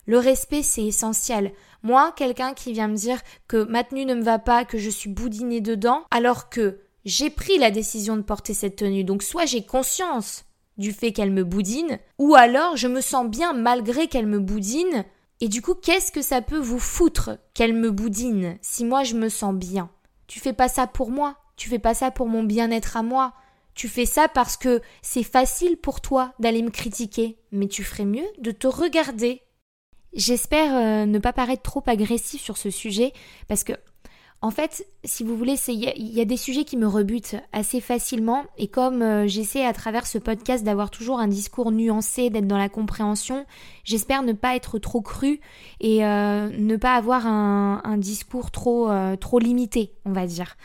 Le 0.07 0.19
respect, 0.19 0.63
c'est 0.63 0.85
essentiel. 0.85 1.53
Moi, 1.83 2.15
quelqu'un 2.17 2.55
qui 2.55 2.73
vient 2.73 2.87
me 2.87 2.95
dire 2.95 3.19
que 3.49 3.65
ma 3.65 3.83
tenue 3.83 4.05
ne 4.05 4.15
me 4.15 4.23
va 4.23 4.39
pas, 4.39 4.65
que 4.65 4.79
je 4.79 4.91
suis 4.91 5.11
boudinée 5.11 5.61
dedans, 5.61 6.05
alors 6.13 6.49
que 6.49 6.79
j'ai 7.05 7.31
pris 7.31 7.59
la 7.59 7.73
décision 7.73 8.17
de 8.17 8.23
porter 8.23 8.55
cette 8.55 8.77
tenue. 8.77 9.03
Donc 9.03 9.25
soit 9.25 9.47
j'ai 9.47 9.67
conscience 9.67 10.45
du 10.79 10.93
fait 10.93 11.13
qu'elle 11.13 11.33
me 11.33 11.43
boudine, 11.43 11.99
ou 12.19 12.37
alors 12.37 12.77
je 12.77 12.87
me 12.87 13.01
sens 13.01 13.29
bien 13.29 13.55
malgré 13.55 14.07
qu'elle 14.07 14.29
me 14.29 14.39
boudine. 14.39 15.05
Et 15.41 15.49
du 15.49 15.63
coup, 15.63 15.75
qu'est-ce 15.75 16.13
que 16.13 16.23
ça 16.23 16.43
peut 16.43 16.61
vous 16.61 16.79
foutre 16.79 17.39
qu'elle 17.55 17.75
me 17.75 17.91
boudine 17.91 18.57
si 18.63 18.85
moi 18.85 19.03
je 19.03 19.17
me 19.17 19.29
sens 19.29 19.53
bien? 19.53 19.91
Tu 20.29 20.39
fais 20.39 20.53
pas 20.53 20.69
ça 20.69 20.87
pour 20.87 21.11
moi, 21.11 21.37
tu 21.57 21.69
fais 21.69 21.79
pas 21.79 21.95
ça 21.95 22.11
pour 22.11 22.29
mon 22.29 22.43
bien-être 22.43 22.97
à 22.97 23.03
moi. 23.03 23.33
Tu 23.75 23.89
fais 23.89 24.07
ça 24.07 24.29
parce 24.29 24.57
que 24.57 24.81
c'est 25.03 25.23
facile 25.23 25.77
pour 25.77 26.01
toi 26.01 26.33
d'aller 26.39 26.63
me 26.63 26.71
critiquer, 26.71 27.39
mais 27.53 27.69
tu 27.69 27.85
ferais 27.85 28.07
mieux 28.07 28.27
de 28.39 28.51
te 28.51 28.67
regarder. 28.67 29.43
J'espère 30.15 30.75
euh, 30.75 31.05
ne 31.05 31.19
pas 31.19 31.35
paraître 31.35 31.63
trop 31.63 31.83
agressif 31.87 32.41
sur 32.41 32.57
ce 32.57 32.71
sujet 32.71 33.13
parce 33.49 33.65
que 33.65 33.75
en 34.43 34.51
fait, 34.51 34.87
si 35.05 35.25
vous 35.25 35.37
voulez, 35.37 35.57
il 35.69 35.83
y, 35.83 36.21
a 36.21 36.25
des 36.27 36.37
sujets 36.37 36.65
qui 36.65 36.77
me 36.77 36.87
rebutent 36.87 37.37
assez 37.53 37.81
facilement 37.81 38.45
et 38.59 38.69
comme 38.69 39.03
euh, 39.03 39.27
j'essaie 39.27 39.65
à 39.65 39.73
travers 39.73 40.07
ce 40.07 40.19
podcast 40.19 40.63
d'avoir 40.63 40.91
toujours 40.91 41.21
un 41.21 41.27
discours 41.27 41.73
nuancé, 41.73 42.29
d'être 42.29 42.47
dans 42.47 42.59
la 42.59 42.69
compréhension, 42.69 43.47
j'espère 43.83 44.23
ne 44.23 44.35
pas 44.35 44.55
être 44.55 44.79
trop 44.79 45.01
cru 45.01 45.41
et 45.81 46.05
euh, 46.05 46.51
ne 46.51 46.77
pas 46.77 46.95
avoir 46.95 47.27
un, 47.27 47.97
discours 47.97 48.51
trop, 48.51 48.91
trop 49.19 49.39
limité, 49.39 49.93
on 50.05 50.13
va 50.13 50.27
dire. 50.27 50.57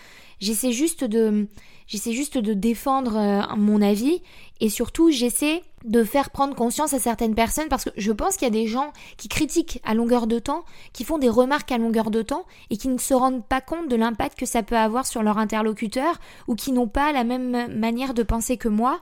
J'essaie 0.42 0.72
juste 0.72 1.06
de 1.06 2.54
défendre 2.54 3.16
euh, 3.16 3.56
mon 3.56 3.82
avis 3.82 4.22
et 4.60 4.70
surtout 4.70 5.12
j'essaie 5.12 5.62
de 5.86 6.04
faire 6.04 6.32
prendre 6.32 6.56
conscience 6.56 6.94
à 6.94 7.00
certaines 7.00 7.36
personnes 7.36 7.70
parce 7.70 7.86
que 7.86 7.92
je 7.96 8.12
pense 8.12 8.38
qu'il 8.38 8.48
y 8.48 8.52
a 8.52 8.52
des 8.52 8.68
gens 8.68 8.92
qui 9.18 9.28
critiquent 9.28 9.80
à 9.84 9.94
longueur 9.94 10.28
de 10.28 10.40
temps, 10.40 10.66
qui 10.94 11.04
font 11.04 11.18
des 11.20 11.30
remarques 11.30 11.72
à 11.72 11.78
longueur 11.78 12.12
de 12.12 12.22
temps 12.22 12.46
et 12.70 12.78
qui 12.78 12.88
ne 12.88 12.98
se 12.98 13.14
rendent 13.14 13.46
pas 13.46 13.62
compte 13.62 13.88
de 13.88 13.96
l'impact 13.96 14.38
que 14.38 14.46
ça 14.46 14.64
peut 14.64 14.78
avoir 14.78 15.06
sur 15.06 15.24
leur 15.24 15.38
interlocuteur 15.38 16.20
ou 16.48 16.56
qui 16.56 16.72
n'ont 16.72 16.88
pas 16.88 17.12
la 17.12 17.24
même 17.24 17.78
manière 17.78 18.14
de 18.14 18.24
penser 18.24 18.58
que 18.58 18.68
moi 18.68 19.00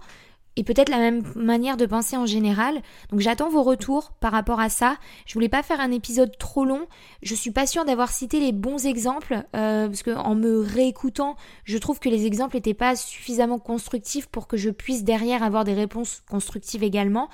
et 0.59 0.63
peut-être 0.63 0.89
la 0.89 0.97
même 0.97 1.23
manière 1.37 1.77
de 1.77 1.85
penser 1.85 2.17
en 2.17 2.25
général. 2.25 2.81
Donc 3.11 3.21
j'attends 3.21 3.47
vos 3.47 3.63
retours 3.63 4.11
par 4.19 4.33
rapport 4.33 4.59
à 4.59 4.67
ça. 4.67 4.97
Je 5.25 5.33
voulais 5.35 5.47
pas 5.47 5.63
faire 5.63 5.79
un 5.79 5.89
épisode 5.89 6.37
trop 6.37 6.65
long. 6.65 6.85
Je 7.23 7.33
suis 7.33 7.51
pas 7.51 7.65
sûre 7.65 7.85
d'avoir 7.85 8.11
cité 8.11 8.41
les 8.41 8.51
bons 8.51 8.85
exemples 8.85 9.45
euh, 9.55 9.87
parce 9.87 10.03
que 10.03 10.11
en 10.11 10.35
me 10.35 10.59
réécoutant, 10.59 11.37
je 11.63 11.77
trouve 11.77 11.99
que 11.99 12.09
les 12.09 12.25
exemples 12.25 12.57
n'étaient 12.57 12.73
pas 12.73 12.97
suffisamment 12.97 13.57
constructifs 13.57 14.27
pour 14.27 14.47
que 14.47 14.57
je 14.57 14.69
puisse 14.69 15.05
derrière 15.05 15.43
avoir 15.43 15.63
des 15.63 15.73
réponses 15.73 16.23
constructives 16.29 16.83
également. 16.83 17.29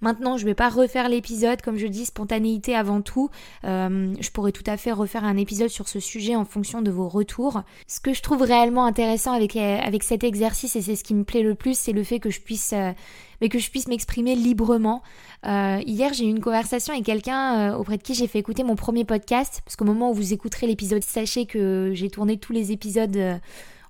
Maintenant, 0.00 0.36
je 0.36 0.44
ne 0.44 0.50
vais 0.50 0.54
pas 0.54 0.68
refaire 0.68 1.08
l'épisode, 1.08 1.60
comme 1.60 1.76
je 1.76 1.86
dis, 1.86 2.04
spontanéité 2.04 2.76
avant 2.76 3.00
tout. 3.00 3.30
Euh, 3.64 4.14
je 4.20 4.30
pourrais 4.30 4.52
tout 4.52 4.62
à 4.66 4.76
fait 4.76 4.92
refaire 4.92 5.24
un 5.24 5.36
épisode 5.36 5.70
sur 5.70 5.88
ce 5.88 5.98
sujet 5.98 6.36
en 6.36 6.44
fonction 6.44 6.82
de 6.82 6.90
vos 6.90 7.08
retours. 7.08 7.62
Ce 7.88 7.98
que 7.98 8.12
je 8.14 8.22
trouve 8.22 8.42
réellement 8.42 8.84
intéressant 8.84 9.32
avec, 9.32 9.56
euh, 9.56 9.80
cet 10.00 10.22
exercice, 10.22 10.76
et 10.76 10.82
c'est 10.82 10.94
ce 10.94 11.02
qui 11.02 11.14
me 11.14 11.24
plaît 11.24 11.42
le 11.42 11.56
plus, 11.56 11.76
c'est 11.76 11.92
le 11.92 12.04
fait 12.04 12.20
que 12.20 12.30
je 12.30 12.40
puisse... 12.40 12.72
Euh, 12.72 12.92
mais 13.40 13.48
que 13.48 13.60
je 13.60 13.70
puisse 13.70 13.86
m'exprimer 13.86 14.34
librement. 14.34 15.00
hier, 15.44 16.12
j'ai 16.12 16.24
eu 16.24 16.28
une 16.28 16.40
conversation 16.40 16.92
avec 16.92 17.06
quelqu'un 17.06 17.72
auprès 17.76 17.96
de 17.96 18.02
qui 18.02 18.14
j'ai 18.14 18.26
fait 18.26 18.40
écouter 18.40 18.64
mon 18.64 18.74
premier 18.74 19.04
podcast, 19.04 19.62
parce 19.64 19.76
qu'au 19.76 19.84
moment 19.84 20.10
où 20.10 20.14
vous 20.14 20.32
écouterez 20.32 20.66
l'épisode, 20.66 21.04
sachez 21.04 21.46
que 21.46 21.92
j'ai 21.94 22.10
tourné 22.10 22.38
tous 22.38 22.52
les 22.52 22.72
épisodes 22.72 23.38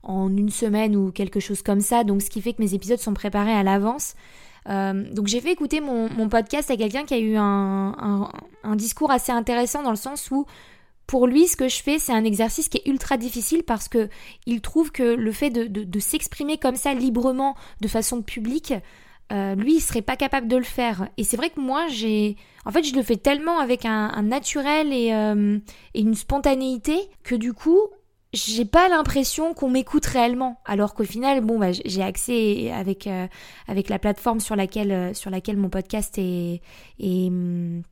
en 0.03 0.37
une 0.37 0.51
semaine 0.51 0.97
ou 0.97 1.12
quelque 1.12 1.40
chose 1.40 1.62
comme 1.62 1.81
ça, 1.81 2.05
donc 2.05 2.21
ce 2.21 2.29
qui 2.29 2.42
fait 2.42 2.53
que 2.53 2.62
mes 2.62 2.75
épisodes 2.75 2.99
sont 2.99 3.14
préparés 3.14 3.53
à 3.53 3.62
l'avance. 3.62 4.16
Euh, 4.68 5.05
donc 5.12 5.27
j'ai 5.27 5.40
fait 5.40 5.53
écouter 5.53 5.81
mon, 5.81 6.29
podcast 6.29 6.71
à 6.71 6.77
quelqu'un 6.77 7.05
qui 7.05 7.14
a 7.14 7.18
eu 7.18 7.37
un, 7.37 8.29
discours 8.75 9.11
assez 9.11 9.33
intéressant 9.33 9.83
dans 9.83 9.90
le 9.90 9.97
sens 9.97 10.31
où 10.31 10.47
pour 11.07 11.27
lui, 11.27 11.47
ce 11.47 11.57
que 11.57 11.68
je 11.68 11.83
fais, 11.83 11.99
c'est 11.99 12.12
un 12.12 12.25
exercice 12.25 12.68
qui 12.68 12.79
est 12.79 12.87
ultra 12.87 13.16
difficile 13.16 13.62
parce 13.62 13.88
que 13.88 14.11
il 14.44 14.61
trouve 14.61 14.92
que 14.92 15.03
le 15.03 15.33
fait 15.33 15.49
de, 15.49 16.01
s'exprimer 16.01 16.59
comme 16.59 16.77
ça 16.77 16.92
librement, 16.92 17.57
de 17.81 17.88
façon 17.88 18.21
publique, 18.21 18.75
euh, 19.33 19.55
lui, 19.55 19.77
il 19.77 19.81
serait 19.81 20.03
pas 20.03 20.16
capable 20.16 20.49
de 20.49 20.57
le 20.57 20.64
faire. 20.64 21.09
Et 21.16 21.25
c'est 21.25 21.38
vrai 21.38 21.49
que 21.49 21.61
moi, 21.61 21.87
j'ai, 21.88 22.37
en 22.66 22.73
fait, 22.73 22.83
je 22.83 22.94
le 22.94 23.03
fais 23.03 23.16
tellement 23.16 23.59
avec 23.59 23.87
un, 23.87 24.23
naturel 24.23 24.88
euh, 24.92 25.59
et, 25.94 26.01
une 26.01 26.14
spontanéité 26.14 26.99
que 27.25 27.35
du 27.35 27.55
coup, 27.55 27.81
j'ai 28.33 28.64
pas 28.64 28.88
l'impression 28.88 29.55
qu'on 29.55 29.71
m'écoute 29.71 30.05
réellement. 30.05 30.61
Alors 30.67 30.95
qu'au 30.95 31.05
final 31.05 31.41
bon 31.41 31.59
bah, 31.59 31.73
j'ai 31.73 32.03
accès 32.03 32.71
avec 32.71 33.07
euh, 33.07 33.27
avec 33.67 33.88
la 33.88 33.99
plateforme 33.99 34.41
sur 34.41 34.57
laquelle 34.57 34.93
euh, 34.93 35.14
sur 35.14 35.31
laquelle 35.31 35.57
mon 35.57 35.71
podcast 35.71 36.19
est, 36.19 36.61
est, 37.01 37.31
mm, 37.31 37.83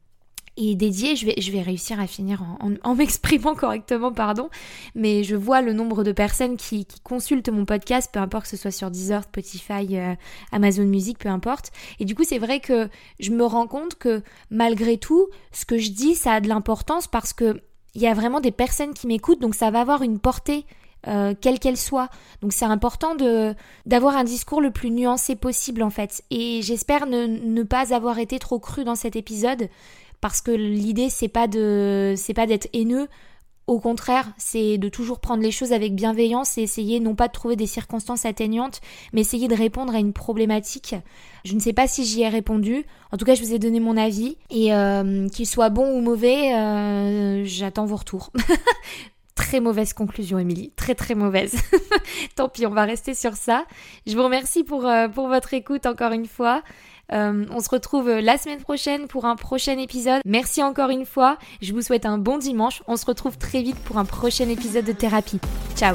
dédié. 0.59 1.17
Je 1.17 1.25
vais 1.25 1.35
je 1.39 1.51
vais 1.53 1.63
réussir 1.63 1.99
à 2.01 2.07
finir 2.07 2.45
en, 2.83 2.95
m'exprimant 2.95 3.55
correctement 3.55 4.13
pardon. 4.13 4.51
Mais 4.95 5.25
je 5.25 5.37
vois 5.37 5.63
le 5.63 5.73
nombre 5.73 6.05
de 6.05 6.13
personnes 6.13 6.59
qui, 6.59 6.85
qui, 6.85 7.01
consultent 7.01 7.49
mon 7.49 7.65
podcast 7.65 8.11
peu 8.13 8.21
importe 8.21 8.45
que 8.45 8.51
ce 8.51 8.59
soit 8.59 8.71
sur 8.71 8.91
Deezer 8.91 9.23
Spotify 9.23 9.97
euh, 9.97 10.15
Amazon 10.53 10.85
Music 10.85 11.19
peu 11.19 11.31
importe. 11.31 11.73
Et 11.99 12.05
du 12.05 12.15
coup 12.15 12.25
c'est 12.25 12.39
vrai 12.39 12.61
que 12.61 12.91
je 13.21 13.31
me 13.31 13.45
rends 13.45 13.67
compte 13.67 13.95
que 13.95 14.23
malgré 14.51 14.99
tout 14.99 15.29
ce 15.51 15.65
que 15.65 15.79
je 15.79 15.93
dis 15.93 16.15
ça 16.15 16.35
a 16.35 16.41
de 16.41 16.49
l'importance 16.49 17.07
parce 17.07 17.33
que 17.33 17.63
il 17.97 18.03
y 18.03 18.07
a 18.07 18.15
vraiment 18.15 18.41
des 18.41 18.53
personnes 18.53 18.93
qui 18.93 19.07
m'écoutent, 19.07 19.41
donc 19.41 19.55
ça 19.55 19.71
va 19.71 19.81
avoir 19.81 20.03
une 20.03 20.19
portée 20.19 20.67
euh, 21.09 21.35
quelle 21.41 21.59
qu'elle 21.59 21.77
soit. 21.77 22.09
Donc 22.43 22.53
c'est 22.53 22.65
important 22.65 23.15
de 23.15 23.55
d'avoir 23.87 24.17
un 24.17 24.25
discours 24.25 24.61
le 24.61 24.71
plus 24.71 24.91
nuancé 24.91 25.35
possible 25.35 25.83
en 25.83 25.91
fait. 25.91 26.23
Et 26.31 26.61
j'espère 26.63 27.07
ne, 27.07 27.27
ne 27.27 27.63
pas 27.63 27.95
avoir 27.95 28.19
été 28.19 28.39
trop 28.39 28.59
cru 28.59 28.85
dans 28.85 28.97
cet 28.97 29.17
épisode 29.17 29.69
parce 30.21 30.41
que 30.41 30.51
l'idée 30.51 31.09
c'est 31.09 31.29
pas 31.29 31.47
de 31.47 32.15
c'est 32.17 32.35
pas 32.35 32.47
d'être 32.47 32.69
haineux. 32.73 33.09
Au 33.67 33.81
contraire, 33.81 34.33
c'est 34.39 34.79
de 34.79 34.89
toujours 34.89 35.19
prendre 35.19 35.43
les 35.43 35.51
choses 35.51 35.73
avec 35.73 35.95
bienveillance 35.95 36.57
et 36.57 36.63
essayer 36.63 37.01
non 37.01 37.17
pas 37.17 37.27
de 37.27 37.33
trouver 37.33 37.57
des 37.57 37.67
circonstances 37.67 38.25
atteignantes, 38.25 38.81
mais 39.13 39.23
essayer 39.23 39.49
de 39.49 39.57
répondre 39.57 39.93
à 39.93 39.99
une 39.99 40.13
problématique. 40.13 40.95
Je 41.45 41.55
ne 41.55 41.61
sais 41.61 41.73
pas 41.73 41.89
si 41.89 42.05
j'y 42.05 42.23
ai 42.23 42.29
répondu. 42.29 42.87
En 43.11 43.17
tout 43.17 43.25
cas, 43.25 43.35
je 43.35 43.43
vous 43.43 43.53
ai 43.53 43.59
donné 43.59 43.81
mon 43.81 43.97
avis. 43.97 44.37
Et 44.51 44.73
euh, 44.73 45.29
qu'il 45.29 45.47
soit 45.47 45.71
bon 45.71 45.99
ou 45.99 46.01
mauvais, 46.01 46.55
euh, 46.55 47.45
j'attends 47.45 47.87
vos 47.87 47.97
retours. 47.97 48.31
très 49.35 49.61
mauvaise 49.61 49.93
conclusion, 49.93 50.39
Émilie. 50.39 50.73
Très 50.77 50.95
très 50.95 51.15
mauvaise. 51.15 51.57
Tant 52.37 52.49
pis, 52.49 52.67
on 52.67 52.71
va 52.71 52.85
rester 52.85 53.15
sur 53.15 53.35
ça. 53.35 53.65
Je 54.07 54.17
vous 54.17 54.23
remercie 54.23 54.65
pour, 54.65 54.87
euh, 54.87 55.09
pour 55.09 55.29
votre 55.29 55.55
écoute 55.55 55.87
encore 55.87 56.13
une 56.13 56.27
fois. 56.27 56.63
Euh, 57.13 57.45
on 57.51 57.61
se 57.61 57.69
retrouve 57.69 58.11
la 58.11 58.39
semaine 58.39 58.61
prochaine 58.61 59.07
pour 59.07 59.25
un 59.25 59.37
prochain 59.37 59.79
épisode. 59.79 60.21
Merci 60.25 60.63
encore 60.63 60.91
une 60.91 61.07
fois. 61.07 61.39
Je 61.63 61.73
vous 61.73 61.83
souhaite 61.83 62.07
un 62.07 62.19
bon 62.19 62.39
dimanche. 62.39 62.83
On 62.87 62.97
se 62.97 63.07
retrouve 63.07 63.39
très 63.39 63.63
vite 63.63 63.79
pour 63.85 63.99
un 63.99 64.05
prochain 64.05 64.49
épisode 64.49 64.85
de 64.85 64.93
thérapie. 64.93 65.41
Ciao 65.77 65.95